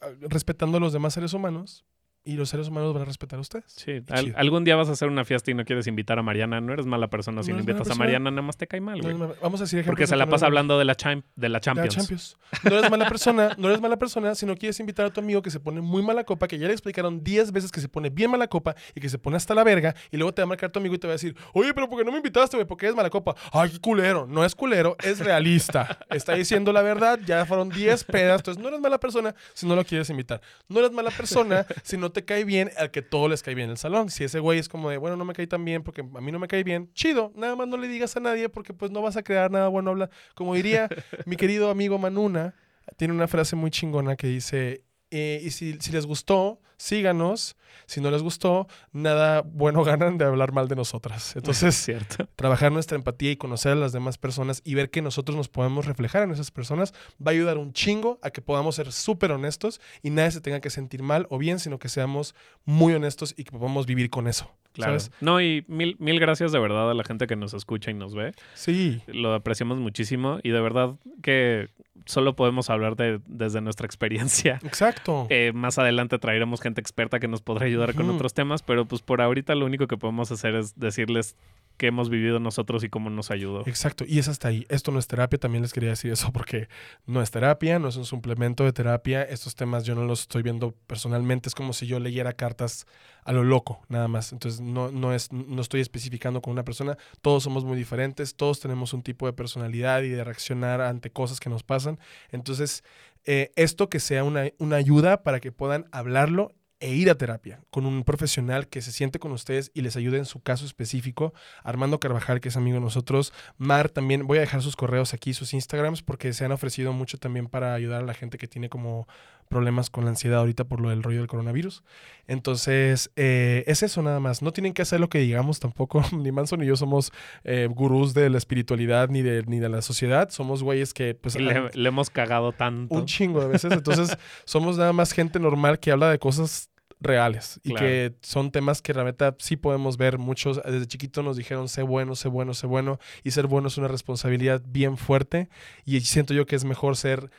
[0.00, 1.84] ah, respetando a los demás seres humanos
[2.22, 3.64] y los seres humanos van a respetar a ustedes.
[3.68, 4.02] Sí.
[4.10, 6.60] Al- algún día vas a hacer una fiesta y no quieres invitar a Mariana.
[6.60, 7.94] No eres mala persona si No invitas a.
[7.94, 9.14] Mariana, nada más te cae mal, güey.
[9.42, 11.48] vamos a decir ejemplos Porque se la pasa hablando de la, champ- de la de
[11.48, 11.94] la Champions.
[11.94, 12.36] Champions.
[12.64, 15.40] No eres mala persona, no eres mala persona si no quieres invitar a tu amigo
[15.42, 18.10] que se pone muy mala copa, que ya le explicaron 10 veces que se pone
[18.10, 20.48] bien mala copa y que se pone hasta la verga, y luego te va a
[20.48, 22.56] marcar tu amigo y te va a decir, oye, pero ¿por qué no me invitaste,
[22.56, 22.66] güey?
[22.66, 23.34] Porque eres mala copa.
[23.52, 24.26] Ay, qué culero.
[24.26, 25.98] No es culero, es realista.
[26.10, 29.74] Está diciendo la verdad, ya fueron 10 pedas, entonces no eres mala persona si no
[29.76, 30.40] lo quieres invitar.
[30.68, 33.54] No eres mala persona si no no te cae bien al que todo les cae
[33.54, 34.10] bien en el salón.
[34.10, 36.32] Si ese güey es como de, bueno, no me cae tan bien porque a mí
[36.32, 39.00] no me cae bien, chido, nada más no le digas a nadie porque pues no
[39.00, 40.10] vas a crear nada bueno hablar.
[40.34, 40.88] Como diría
[41.24, 42.56] mi querido amigo Manuna,
[42.96, 47.56] tiene una frase muy chingona que dice, eh, y si, si les gustó, síganos.
[47.86, 51.30] Si no les gustó, nada bueno ganan de hablar mal de nosotras.
[51.30, 52.26] Es Entonces, cierto.
[52.36, 55.86] trabajar nuestra empatía y conocer a las demás personas y ver que nosotros nos podemos
[55.86, 56.92] reflejar en esas personas
[57.24, 60.60] va a ayudar un chingo a que podamos ser súper honestos y nadie se tenga
[60.60, 62.34] que sentir mal o bien, sino que seamos
[62.64, 64.50] muy honestos y que podamos vivir con eso.
[64.72, 64.98] Claro.
[65.00, 65.12] ¿sabes?
[65.20, 68.14] No, y mil, mil gracias de verdad a la gente que nos escucha y nos
[68.14, 68.32] ve.
[68.54, 71.68] Sí, Lo apreciamos muchísimo y de verdad que
[72.06, 74.58] solo podemos hablar de, desde nuestra experiencia.
[74.64, 75.26] exacto.
[75.30, 79.02] Eh, más adelante traeremos gente experta que nos podrá ayudar con otros temas, pero pues
[79.02, 81.36] por ahorita lo único que podemos hacer es decirles
[81.80, 83.66] qué hemos vivido nosotros y cómo nos ayudó.
[83.66, 84.66] Exacto, y es hasta ahí.
[84.68, 86.68] Esto no es terapia, también les quería decir eso porque
[87.06, 89.22] no es terapia, no es un suplemento de terapia.
[89.22, 92.86] Estos temas yo no los estoy viendo personalmente, es como si yo leyera cartas
[93.24, 94.34] a lo loco, nada más.
[94.34, 98.60] Entonces no, no, es, no estoy especificando con una persona, todos somos muy diferentes, todos
[98.60, 101.98] tenemos un tipo de personalidad y de reaccionar ante cosas que nos pasan.
[102.30, 102.84] Entonces,
[103.24, 107.60] eh, esto que sea una, una ayuda para que puedan hablarlo e ir a terapia
[107.70, 111.34] con un profesional que se siente con ustedes y les ayude en su caso específico.
[111.62, 113.32] Armando Carvajal, que es amigo de nosotros.
[113.58, 117.18] Mar también, voy a dejar sus correos aquí, sus Instagrams, porque se han ofrecido mucho
[117.18, 119.06] también para ayudar a la gente que tiene como
[119.50, 121.82] problemas con la ansiedad ahorita por lo del rollo del coronavirus.
[122.26, 124.40] Entonces, eh, es eso nada más.
[124.40, 126.02] No tienen que hacer lo que digamos tampoco.
[126.16, 127.12] Ni Manson ni yo somos
[127.44, 130.30] eh, gurús de la espiritualidad ni de, ni de la sociedad.
[130.30, 132.94] Somos güeyes que pues le, han- le hemos cagado tanto.
[132.94, 133.72] un chingo de veces.
[133.72, 136.70] Entonces, somos nada más gente normal que habla de cosas
[137.00, 137.86] reales y Claro.
[137.86, 140.18] que son temas que realmente sí podemos ver.
[140.18, 142.98] Muchos desde chiquito nos dijeron sé bueno, sé bueno, sé bueno.
[143.24, 145.48] Y ser bueno es una responsabilidad bien fuerte.
[145.84, 147.30] Y siento yo que es mejor ser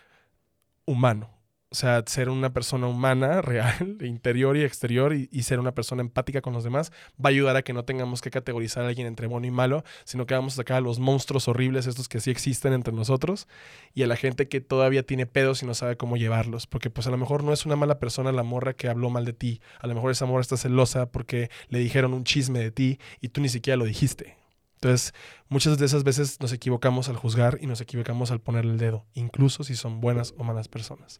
[0.86, 1.30] humano.
[1.74, 6.01] O sea, ser una persona humana, real, interior y exterior, y, y ser una persona
[6.01, 9.07] empática con los demás, va a ayudar a que no tengamos que categorizar a alguien
[9.07, 12.19] entre bueno y malo, sino que vamos a sacar a los monstruos horribles, estos que
[12.19, 13.47] sí existen entre nosotros,
[13.93, 16.67] y a la gente que todavía tiene pedos y no sabe cómo llevarlos.
[16.67, 19.24] Porque pues a lo mejor no es una mala persona la morra que habló mal
[19.24, 19.61] de ti.
[19.80, 23.30] A lo mejor esa morra está celosa porque le dijeron un chisme de ti y
[23.30, 24.41] tú ni siquiera lo dijiste.
[24.82, 25.14] Entonces,
[25.48, 29.06] muchas de esas veces nos equivocamos al juzgar y nos equivocamos al poner el dedo,
[29.14, 31.20] incluso si son buenas o malas personas.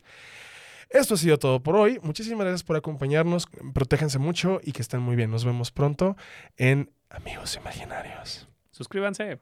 [0.90, 2.00] Esto ha sido todo por hoy.
[2.02, 3.46] Muchísimas gracias por acompañarnos.
[3.74, 5.30] Protéjense mucho y que estén muy bien.
[5.30, 6.18] Nos vemos pronto
[6.58, 8.50] en Amigos Imaginarios.
[8.72, 9.42] Suscríbanse.